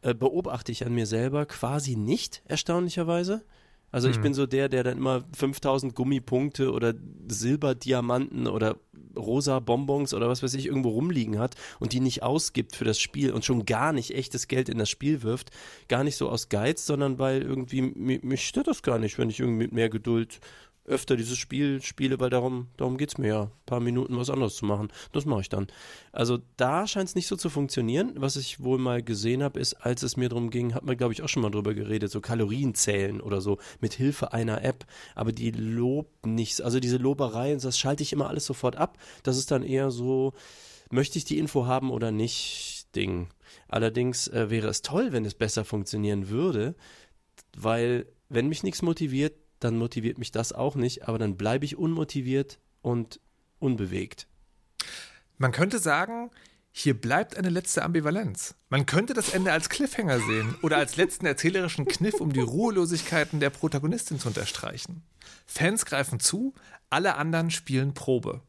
[0.02, 3.44] äh, beobachte ich an mir selber quasi nicht, erstaunlicherweise.
[3.92, 6.92] Also ich bin so der, der dann immer 5000 Gummipunkte oder
[7.28, 8.76] Silberdiamanten oder
[9.16, 13.00] rosa Bonbons oder was weiß ich irgendwo rumliegen hat und die nicht ausgibt für das
[13.00, 15.50] Spiel und schon gar nicht echtes Geld in das Spiel wirft.
[15.88, 19.30] Gar nicht so aus Geiz, sondern weil irgendwie mi- mich stört das gar nicht, wenn
[19.30, 20.40] ich irgendwie mit mehr Geduld
[20.86, 24.30] öfter dieses Spiel spiele, weil darum, darum geht es mir ja, ein paar Minuten was
[24.30, 24.88] anderes zu machen.
[25.12, 25.66] Das mache ich dann.
[26.12, 28.12] Also da scheint es nicht so zu funktionieren.
[28.16, 31.12] Was ich wohl mal gesehen habe, ist, als es mir darum ging, hat man, glaube
[31.12, 34.86] ich, auch schon mal drüber geredet, so Kalorien zählen oder so, mit Hilfe einer App.
[35.14, 38.98] Aber die lobt nichts, also diese Lobereien, das schalte ich immer alles sofort ab.
[39.22, 40.32] Das ist dann eher so,
[40.90, 43.28] möchte ich die Info haben oder nicht, Ding.
[43.68, 46.74] Allerdings äh, wäre es toll, wenn es besser funktionieren würde,
[47.56, 51.76] weil wenn mich nichts motiviert, dann motiviert mich das auch nicht, aber dann bleibe ich
[51.76, 53.20] unmotiviert und
[53.58, 54.26] unbewegt.
[55.38, 56.30] Man könnte sagen,
[56.78, 58.54] hier bleibt eine letzte Ambivalenz.
[58.68, 63.40] Man könnte das Ende als Cliffhanger sehen oder als letzten erzählerischen Kniff, um die Ruhelosigkeiten
[63.40, 65.02] der Protagonistin zu unterstreichen.
[65.46, 66.52] Fans greifen zu,
[66.90, 68.42] alle anderen spielen Probe.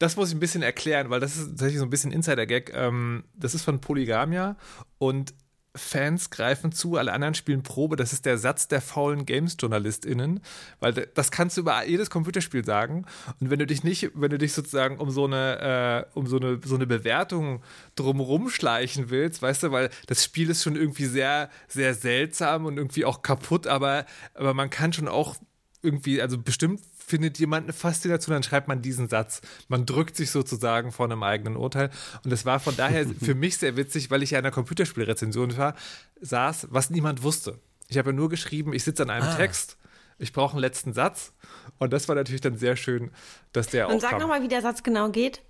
[0.00, 2.72] Das muss ich ein bisschen erklären, weil das ist tatsächlich so ein bisschen Insider-Gag.
[2.74, 4.56] Ähm, das ist von Polygamia
[4.98, 5.34] und
[5.76, 7.96] Fans greifen zu, alle anderen spielen Probe.
[7.96, 10.40] Das ist der Satz der faulen Games-JournalistInnen,
[10.80, 13.06] weil das kannst du über jedes Computerspiel sagen.
[13.40, 16.38] Und wenn du dich nicht, wenn du dich sozusagen um so eine, äh, um so
[16.38, 17.62] eine, so eine Bewertung
[17.94, 22.76] drumherum schleichen willst, weißt du, weil das Spiel ist schon irgendwie sehr, sehr seltsam und
[22.76, 25.36] irgendwie auch kaputt, aber, aber man kann schon auch
[25.82, 26.80] irgendwie, also bestimmt
[27.10, 29.42] findet jemand eine Faszination, dann schreibt man diesen Satz.
[29.68, 31.90] Man drückt sich sozusagen vor einem eigenen Urteil.
[32.24, 35.56] Und das war von daher für mich sehr witzig, weil ich ja in einer Computerspielrezension
[35.58, 35.74] war,
[36.20, 37.58] saß, was niemand wusste.
[37.88, 39.76] Ich habe ja nur geschrieben, ich sitze an einem Text,
[40.18, 41.32] ich brauche einen letzten Satz.
[41.78, 43.10] Und das war natürlich dann sehr schön,
[43.52, 45.42] dass der auch Und sag nochmal, wie der Satz genau geht.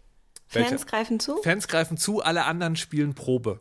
[0.47, 1.41] Fans greifen zu.
[1.43, 3.61] Fans greifen zu, alle anderen spielen Probe.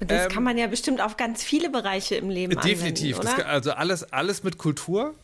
[0.00, 3.18] Das Ähm, kann man ja bestimmt auf ganz viele Bereiche im Leben Definitiv.
[3.18, 5.14] anwenden, Das, also alles, alles mit Kultur.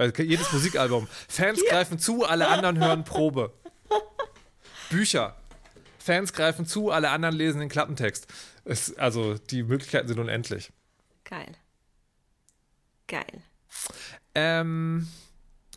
[0.00, 1.08] Also jedes Musikalbum.
[1.28, 3.52] Fans greifen zu, alle anderen hören Probe.
[4.88, 5.36] Bücher.
[5.98, 8.26] Fans greifen zu, alle anderen lesen den Klappentext.
[8.64, 10.72] Es, also die Möglichkeiten sind unendlich.
[11.24, 11.52] Geil.
[13.08, 13.42] Geil.
[14.34, 15.06] Ähm,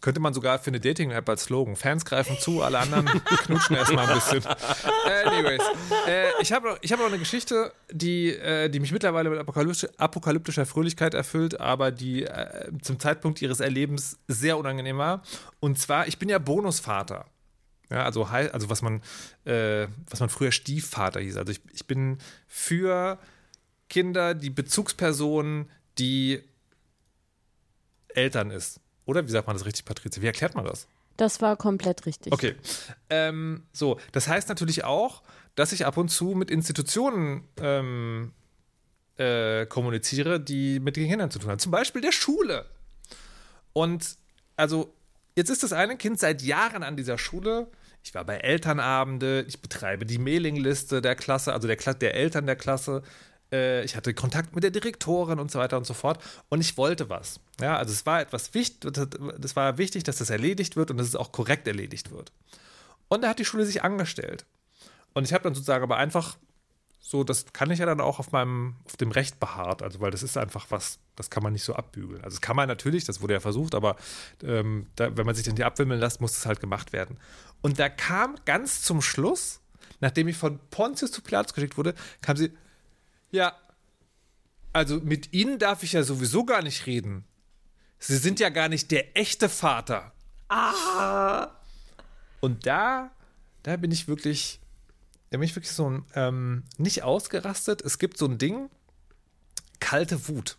[0.04, 1.78] könnte man sogar für eine Dating-App als Slogan.
[1.78, 3.06] Fans greifen zu, alle anderen
[3.45, 4.43] knutschen erstmal ein bisschen.
[4.45, 5.62] Anyways,
[6.06, 9.89] äh, ich habe noch, hab noch eine Geschichte, die, äh, die mich mittlerweile mit apokalyptischer,
[9.97, 15.24] apokalyptischer Fröhlichkeit erfüllt, aber die äh, zum Zeitpunkt ihres Erlebens sehr unangenehm war.
[15.62, 17.26] Und zwar, ich bin ja Bonusvater.
[17.89, 19.01] Ja, also, also was man,
[19.45, 21.38] äh, was man früher Stiefvater hieß.
[21.38, 23.20] Also ich, ich bin für
[23.89, 26.43] Kinder die Bezugsperson, die
[28.10, 28.82] Eltern ist.
[29.06, 30.22] Oder wie sagt man das richtig, Patrizia?
[30.22, 30.88] Wie erklärt man das?
[31.18, 32.34] Das war komplett richtig.
[32.34, 32.56] Okay.
[33.10, 35.22] Ähm, so, das heißt natürlich auch,
[35.56, 38.34] dass ich ab und zu mit Institutionen ähm,
[39.18, 41.60] äh, kommuniziere, die mit den Kindern zu tun haben.
[41.60, 42.66] Zum Beispiel der Schule.
[43.74, 44.18] Und
[44.56, 44.93] also,
[45.36, 47.68] jetzt ist das eine Kind seit Jahren an dieser Schule.
[48.04, 52.45] Ich war bei Elternabende, ich betreibe die Mailingliste der Klasse, also der, Kla der Eltern
[52.45, 53.04] der Klasse.
[53.54, 56.22] Äh, ich hatte Kontakt mit der Direktorin und so weiter und so fort.
[56.49, 57.39] Und ich wollte was.
[57.62, 58.91] Ja, also es war etwas wichtig,
[59.38, 62.32] das war wichtig, dass das erledigt wird und dass es auch korrekt erledigt wird.
[63.08, 64.45] Und da hat die Schule sich angestellt.
[65.14, 66.36] Und ich habe dann sozusagen aber einfach
[66.99, 70.10] so, das kann ich ja dann auch auf meinem, auf dem Recht beharrt, also weil
[70.10, 72.24] das ist einfach was, das kann man nicht so abbügeln.
[72.24, 73.97] Also das kann man natürlich, das wurde ja versucht, aber
[74.41, 77.20] ähm, da, wenn man sich dann hier abwimmeln lässt, muss es halt gemacht werden.
[77.62, 79.60] Und da kam ganz zum Schluss,
[79.99, 82.54] nachdem ich von Pontius zu Pilatus geschickt wurde, kam sie,
[83.34, 83.57] ja,
[84.71, 87.25] also mit Ihnen darf ich ja sowieso gar nicht reden.
[87.99, 90.13] Sie sind ja gar nicht der echte Vater.
[92.41, 93.11] Und da,
[93.63, 94.59] da bin ich wirklich,
[95.29, 97.81] da bin ich wirklich so ein, ähm, nicht ausgerastet.
[97.81, 98.69] Es gibt so ein Ding,
[99.79, 100.57] kalte Wut.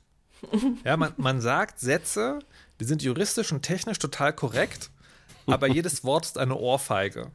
[0.85, 2.41] Ja, man, man sagt Sätze,
[2.81, 4.91] die sind juristisch und technisch total korrekt,
[5.47, 7.31] aber jedes Wort ist eine Ohrfeige.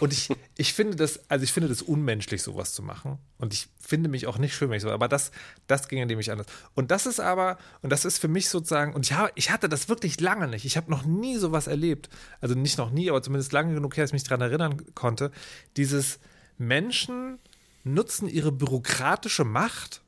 [0.00, 3.18] Und ich, ich finde das, also ich finde das unmenschlich, sowas zu machen.
[3.38, 5.30] Und ich finde mich auch nicht schön, wenn ich so, aber das,
[5.66, 6.46] das ging nämlich anders.
[6.74, 9.68] Und das ist aber, und das ist für mich sozusagen, und ich, habe, ich hatte
[9.68, 10.64] das wirklich lange nicht.
[10.64, 12.08] Ich habe noch nie sowas erlebt.
[12.40, 15.30] Also nicht noch nie, aber zumindest lange genug her, dass ich mich daran erinnern konnte.
[15.76, 16.18] Dieses
[16.56, 17.38] Menschen
[17.84, 20.02] nutzen ihre bürokratische Macht,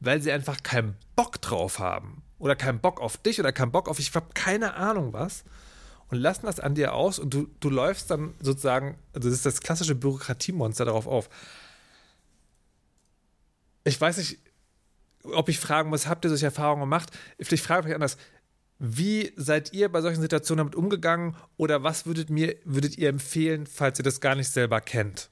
[0.00, 2.22] weil sie einfach keinen Bock drauf haben.
[2.38, 5.44] Oder keinen Bock auf dich oder keinen Bock auf, ich habe keine Ahnung was
[6.12, 9.46] und lassen das an dir aus und du, du läufst dann sozusagen, also das ist
[9.46, 11.30] das klassische Bürokratiemonster darauf auf.
[13.84, 14.38] Ich weiß nicht,
[15.22, 17.10] ob ich fragen muss, habt ihr solche Erfahrungen gemacht?
[17.40, 18.18] Vielleicht frage ich euch anders.
[18.78, 23.66] Wie seid ihr bei solchen Situationen damit umgegangen oder was würdet, mir, würdet ihr empfehlen,
[23.66, 25.30] falls ihr das gar nicht selber kennt?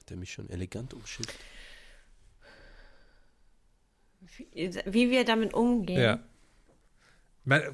[0.00, 1.32] Hat er mich schon elegant umschifft?
[4.52, 6.00] Wie wir damit umgehen.
[6.02, 6.20] Ja.
[7.44, 7.72] Meine,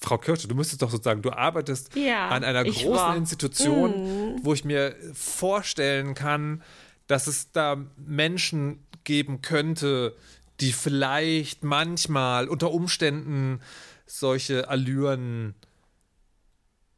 [0.00, 4.54] Frau Kirsche, du müsstest doch sozusagen, du arbeitest Ja, an einer großen war- Institution, wo
[4.54, 6.62] ich mir vorstellen kann,
[7.06, 10.16] dass es da Menschen geben könnte,
[10.60, 13.60] die vielleicht manchmal unter Umständen
[14.06, 15.54] solche Allüren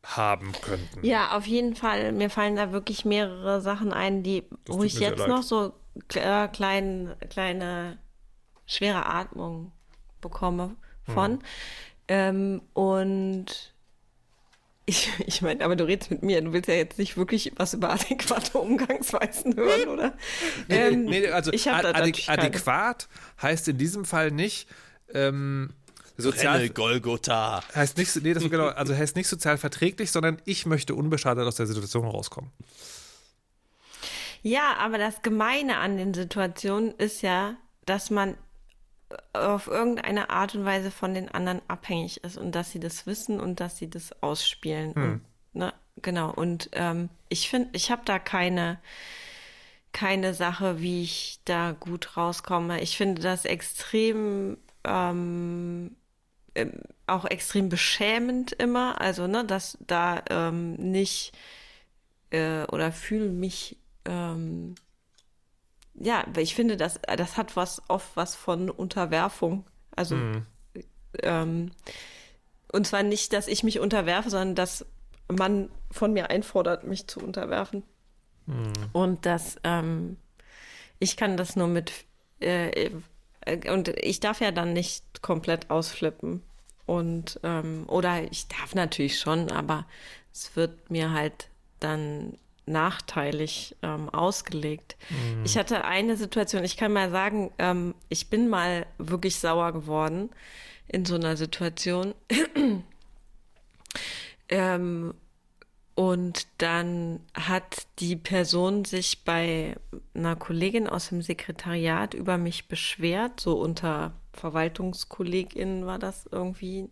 [0.04, 1.04] haben könnten.
[1.04, 2.12] Ja, auf jeden Fall.
[2.12, 5.28] Mir fallen da wirklich mehrere Sachen ein, die, Das wo ich jetzt leid.
[5.28, 5.72] noch so
[6.14, 7.98] äh, klein, kleine
[8.66, 9.70] schwere Atmung
[10.20, 10.74] bekomme
[11.06, 11.32] von.
[11.32, 11.38] Hm.
[12.14, 13.72] Ähm, und
[14.84, 17.72] ich, ich meine, aber du redest mit mir, du willst ja jetzt nicht wirklich was
[17.72, 20.12] über adäquate Umgangsweisen hören, oder?
[20.68, 22.28] Ähm, Nee, also ich ad- keine.
[22.28, 23.08] adäquat
[23.40, 24.68] heißt in diesem Fall nicht
[25.14, 25.70] ähm,
[26.18, 27.62] sozial Brenne Golgotha.
[27.74, 31.54] heißt nicht nee, das genau, also heißt nicht sozial verträglich, sondern ich möchte unbeschadet aus
[31.56, 32.50] der Situation rauskommen.
[34.42, 37.56] Ja, aber das Gemeine an den Situationen ist ja,
[37.86, 38.36] dass man
[39.32, 43.40] auf irgendeine Art und Weise von den anderen abhängig ist und dass sie das wissen
[43.40, 44.92] und dass sie das ausspielen.
[44.92, 45.20] Und,
[45.52, 46.30] ne, genau.
[46.30, 48.78] Und ähm, ich finde, ich habe da keine
[49.92, 52.80] keine Sache, wie ich da gut rauskomme.
[52.80, 55.94] Ich finde das extrem ähm,
[56.54, 56.72] ähm,
[57.06, 59.00] auch extrem beschämend immer.
[59.00, 61.32] Also, ne, dass da ähm, nicht
[62.30, 64.74] äh, oder fühle mich ähm,
[65.94, 69.64] ja, weil ich finde, das, das hat was oft was von Unterwerfung.
[69.94, 70.16] Also
[71.22, 71.70] ähm,
[72.72, 74.86] und zwar nicht, dass ich mich unterwerfe, sondern dass
[75.28, 77.82] man von mir einfordert, mich zu unterwerfen.
[78.92, 80.16] Und dass ähm,
[80.98, 81.92] ich kann das nur mit
[82.40, 82.90] äh,
[83.44, 86.42] äh, und ich darf ja dann nicht komplett ausflippen.
[86.86, 89.86] Und ähm, oder ich darf natürlich schon, aber
[90.32, 91.48] es wird mir halt
[91.80, 92.36] dann
[92.66, 94.96] nachteilig ähm, ausgelegt.
[95.44, 100.30] Ich hatte eine Situation, ich kann mal sagen, ähm, ich bin mal wirklich sauer geworden
[100.88, 102.14] in so einer Situation.
[104.48, 105.14] ähm,
[105.94, 109.76] und dann hat die Person sich bei
[110.14, 116.88] einer Kollegin aus dem Sekretariat über mich beschwert, so unter VerwaltungskollegInnen war das irgendwie.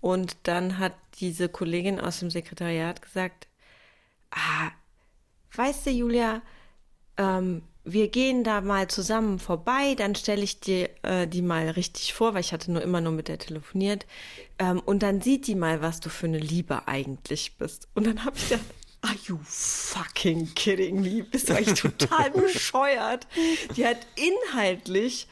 [0.00, 3.46] Und dann hat diese Kollegin aus dem Sekretariat gesagt,
[4.30, 4.70] ah,
[5.56, 6.42] weißt du, Julia,
[7.16, 12.14] ähm, wir gehen da mal zusammen vorbei, dann stelle ich dir äh, die mal richtig
[12.14, 14.06] vor, weil ich hatte nur immer nur mit der telefoniert.
[14.58, 17.88] Ähm, und dann sieht die mal, was du für eine Liebe eigentlich bist.
[17.94, 18.64] Und dann habe ich gedacht,
[19.02, 21.24] are you fucking kidding me?
[21.24, 23.26] Bist du eigentlich total bescheuert?
[23.76, 25.28] Die hat inhaltlich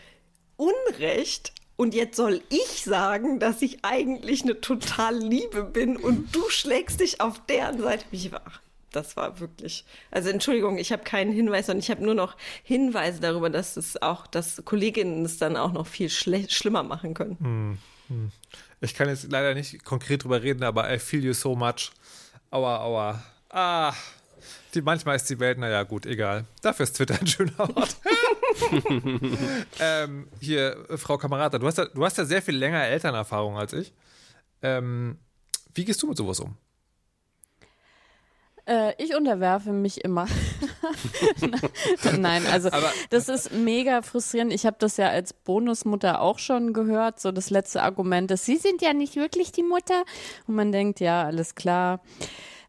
[0.57, 1.53] Unrecht.
[1.77, 7.01] Und jetzt soll ich sagen, dass ich eigentlich eine total Liebe bin und du schlägst
[7.01, 8.05] dich auf deren Seite.
[8.13, 8.61] Ich war, ach,
[8.93, 9.85] das war wirklich.
[10.11, 14.01] Also Entschuldigung, ich habe keinen Hinweis und ich habe nur noch Hinweise darüber, dass es
[14.01, 17.79] auch, dass Kolleginnen es dann auch noch viel schle schlimmer machen können.
[18.81, 21.91] Ich kann jetzt leider nicht konkret drüber reden, aber I feel you so much.
[22.51, 23.23] Aua, aua.
[23.49, 23.95] Ah,
[24.75, 26.47] die, manchmal ist die Welt, naja, gut, egal.
[26.63, 27.97] Dafür ist Twitter ein schöner Ort.
[29.81, 33.59] ähm, hier, äh, Frau Kamerata, du hast, ja, du hast ja sehr viel länger Elternerfahrung
[33.59, 33.93] als ich.
[34.63, 35.19] Ähm,
[35.75, 36.57] wie gehst du mit sowas um?
[38.65, 40.27] Äh, ich unterwerfe mich immer.
[42.19, 44.53] Nein, also Aber- das ist mega frustrierend.
[44.53, 48.57] Ich habe das ja als Bonusmutter auch schon gehört, so das letzte Argument, dass Sie
[48.57, 50.05] sind ja nicht wirklich die Mutter.
[50.47, 52.01] Und man denkt, ja, alles klar.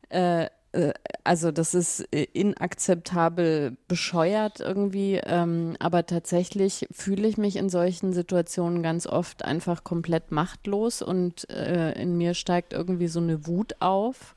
[0.09, 7.55] Äh, äh, also das ist äh, inakzeptabel bescheuert irgendwie, ähm, aber tatsächlich fühle ich mich
[7.55, 13.19] in solchen Situationen ganz oft einfach komplett machtlos und äh, in mir steigt irgendwie so
[13.19, 14.35] eine Wut auf.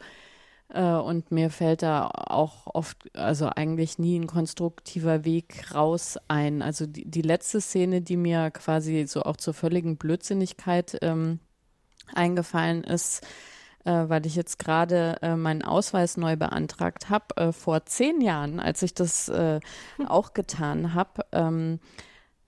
[0.68, 6.62] Äh, Und mir fällt da auch oft, also eigentlich nie ein konstruktiver Weg raus ein.
[6.62, 11.40] Also die, die letzte Szene, die mir quasi so auch zur völligen Blödsinnigkeit ähm,
[12.14, 13.26] eingefallen ist,
[13.84, 18.60] äh, weil ich jetzt gerade äh, meinen Ausweis neu beantragt habe, äh, vor zehn Jahren,
[18.60, 19.60] als ich das äh,
[20.08, 21.24] auch getan habe.
[21.32, 21.80] Ähm,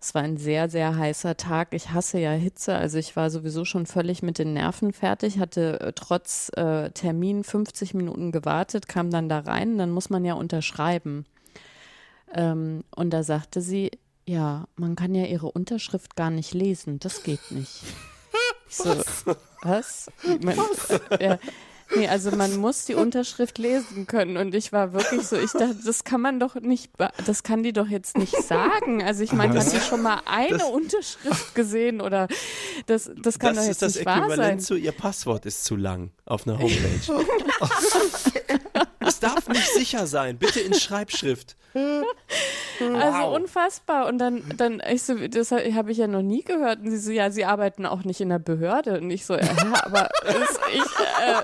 [0.01, 1.75] es war ein sehr, sehr heißer Tag.
[1.75, 2.77] Ich hasse ja Hitze.
[2.77, 7.43] Also ich war sowieso schon völlig mit den Nerven fertig, hatte äh, trotz äh, Termin
[7.43, 9.77] 50 Minuten gewartet, kam dann da rein.
[9.77, 11.27] Dann muss man ja unterschreiben.
[12.33, 13.91] Ähm, und da sagte sie,
[14.25, 17.01] ja, man kann ja ihre Unterschrift gar nicht lesen.
[17.01, 17.83] Das geht nicht.
[18.69, 19.03] Ich so,
[19.63, 20.11] was?
[20.43, 20.59] Man,
[21.11, 21.39] äh, ja,
[21.95, 24.37] nee, also man muss die Unterschrift lesen können.
[24.37, 26.93] Und ich war wirklich so, ich dachte, das kann man doch nicht,
[27.27, 29.03] das kann die doch jetzt nicht sagen.
[29.03, 32.29] Also ich meine, hat die schon mal eine Unterschrift gesehen oder
[32.87, 34.31] das, das kann Das doch ist jetzt das nicht wahr sein.
[34.31, 37.25] Äquivalent zu, ihr Passwort ist zu lang auf einer Homepage.
[39.49, 40.39] darf nicht sicher sein.
[40.39, 41.57] Bitte in Schreibschrift.
[42.81, 44.07] Also unfassbar.
[44.07, 46.79] Und dann, dann ich so, das habe ich ja noch nie gehört.
[46.79, 49.01] Und sie so, ja, sie arbeiten auch nicht in der Behörde.
[49.01, 49.51] Und ich so, ja,
[49.83, 51.43] aber ist, ich, äh.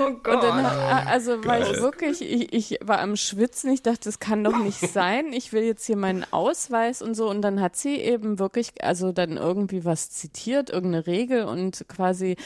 [0.00, 0.36] Oh Gott.
[0.36, 3.70] Und dann, also war ich wirklich, ich, ich war am Schwitzen.
[3.72, 5.34] Ich dachte, das kann doch nicht sein.
[5.34, 7.28] Ich will jetzt hier meinen Ausweis und so.
[7.28, 12.36] Und dann hat sie eben wirklich, also dann irgendwie was zitiert, irgendeine Regel und quasi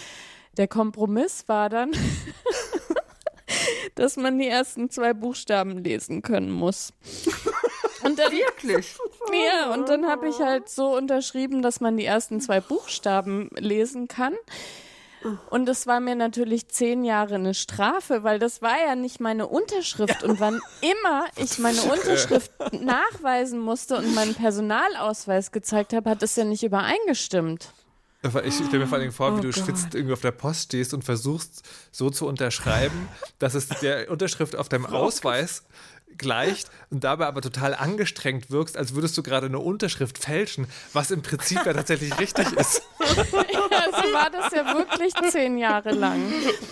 [0.57, 1.93] der Kompromiss war dann,
[3.97, 6.93] dass man die ersten zwei Buchstaben lesen können muss.
[8.05, 8.95] Und dann, Wirklich?
[9.33, 14.07] ja, und dann habe ich halt so unterschrieben, dass man die ersten zwei Buchstaben lesen
[14.07, 14.35] kann.
[15.51, 19.49] Und es war mir natürlich zehn Jahre eine Strafe, weil das war ja nicht meine
[19.49, 20.23] Unterschrift.
[20.23, 26.37] Und wann immer ich meine Unterschrift nachweisen musste und meinen Personalausweis gezeigt habe, hat das
[26.37, 27.73] ja nicht übereingestimmt.
[28.45, 29.65] Ich stelle mir vor allem vor, wie Oh du Gott.
[29.65, 31.63] schwitzt irgendwie auf der Post stehst und versuchst
[31.93, 33.09] so zu unterschreiben,
[33.39, 35.65] dass es der Unterschrift auf deinem Ausweis
[36.19, 41.11] gleicht und dabei aber total angestrengt wirkst, als würdest du gerade eine Unterschrift fälschen, was
[41.11, 42.83] im Prinzip ja tatsächlich richtig ist.
[43.71, 46.21] Ja, so war das ja wirklich zehn Jahre lang.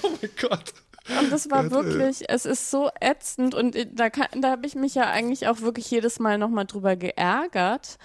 [0.02, 0.72] Oh mein Gott.
[1.20, 4.94] Und das war wirklich, es ist so ätzend und da, kann- da habe ich mich
[4.94, 7.98] ja eigentlich auch wirklich jedes Mal nochmal drüber geärgert,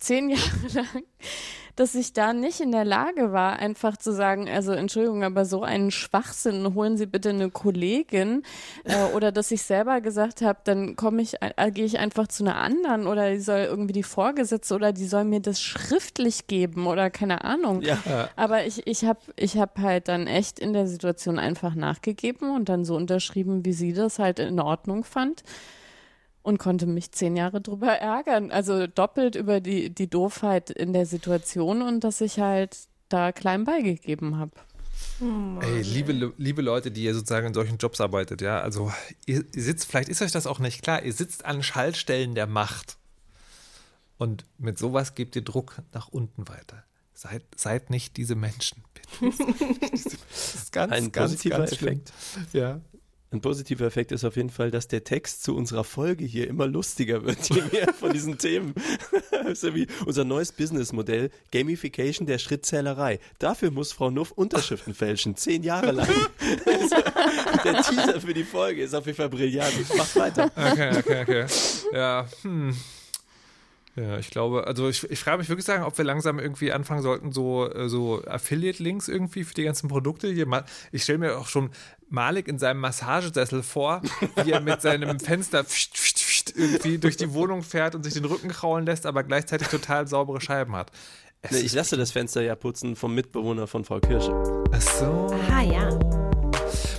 [0.00, 1.04] zehn Jahre lang,
[1.76, 5.62] dass ich da nicht in der Lage war, einfach zu sagen, also Entschuldigung, aber so
[5.62, 8.42] einen Schwachsinn, holen Sie bitte eine Kollegin
[8.84, 12.44] äh, oder dass ich selber gesagt habe, dann komme ich, äh, gehe ich einfach zu
[12.44, 16.86] einer anderen oder die soll irgendwie die Vorgesetzte oder die soll mir das schriftlich geben
[16.86, 17.82] oder keine Ahnung.
[17.82, 17.98] Ja.
[18.36, 22.68] Aber ich, ich habe ich hab halt dann echt in der Situation einfach nachgegeben und
[22.68, 25.44] dann so unterschrieben, wie sie das halt in Ordnung fand
[26.42, 28.50] und konnte mich zehn Jahre drüber ärgern.
[28.50, 32.76] Also doppelt über die, die Doofheit in der Situation und dass ich halt
[33.08, 34.52] da klein beigegeben habe.
[35.20, 38.90] Ey, liebe, liebe Leute, die ihr sozusagen in solchen Jobs arbeitet, ja, also
[39.26, 42.96] ihr, sitzt, vielleicht ist euch das auch nicht klar, ihr sitzt an Schaltstellen der Macht.
[44.16, 46.84] Und mit sowas gebt ihr Druck nach unten weiter.
[47.12, 49.10] Seid, seid nicht diese Menschen, bitte.
[50.30, 52.00] Das ist ganz, Ein ganz, positiver ganz schlimm.
[52.00, 52.12] Effekt.
[52.54, 52.80] Ja.
[53.32, 56.66] Ein positiver Effekt ist auf jeden Fall, dass der Text zu unserer Folge hier immer
[56.66, 58.74] lustiger wird, je mehr von diesen Themen.
[59.46, 63.20] Ist ja wie unser neues Businessmodell, Gamification der Schrittzählerei.
[63.38, 66.08] Dafür muss Frau Nuff Unterschriften fälschen, zehn Jahre lang.
[67.64, 69.74] der Teaser für die Folge ist auf jeden Fall brillant.
[69.96, 70.50] Mach weiter.
[70.56, 71.46] Okay, okay, okay.
[71.92, 72.76] Ja, hm.
[73.96, 77.02] Ja, ich glaube, also ich, ich frage mich wirklich sagen, ob wir langsam irgendwie anfangen
[77.02, 80.46] sollten, so, äh, so Affiliate-Links irgendwie für die ganzen Produkte hier.
[80.92, 81.70] Ich stelle mir auch schon
[82.10, 84.02] Malik in seinem Massagesessel vor,
[84.44, 88.14] wie er mit seinem Fenster pft, pft, pft irgendwie durch die Wohnung fährt und sich
[88.14, 90.90] den Rücken kraulen lässt, aber gleichzeitig total saubere Scheiben hat.
[91.50, 94.34] Nee, ich lasse das Fenster ja putzen vom Mitbewohner von Frau Kirsche.
[94.72, 95.34] Ach so.
[95.50, 95.98] Ah ja.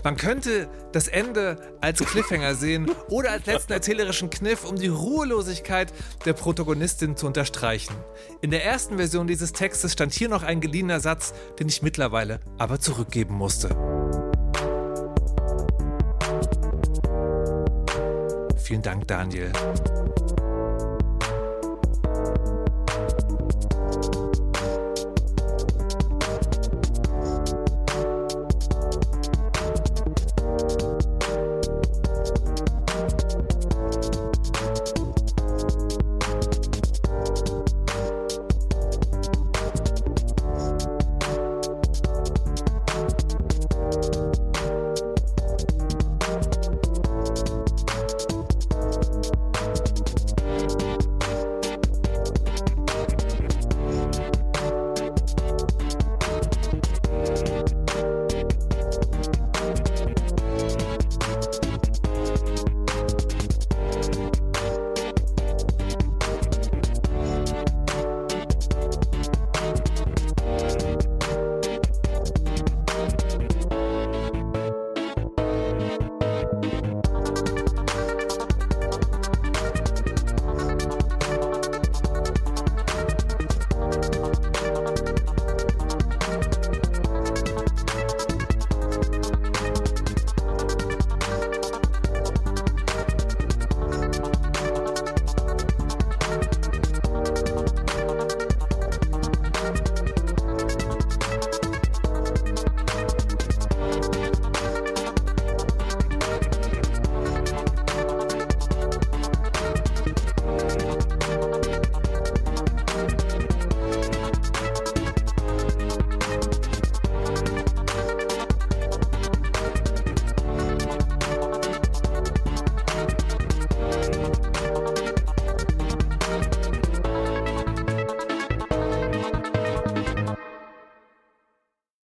[0.03, 5.93] Man könnte das Ende als Cliffhanger sehen oder als letzten erzählerischen Kniff, um die Ruhelosigkeit
[6.26, 7.95] der Protagonistin zu unterstreichen.
[8.41, 12.39] In der ersten Version dieses Textes stand hier noch ein geliehener Satz, den ich mittlerweile
[12.57, 13.70] aber zurückgeben musste.
[18.72, 19.51] Vielen Dank, Daniel.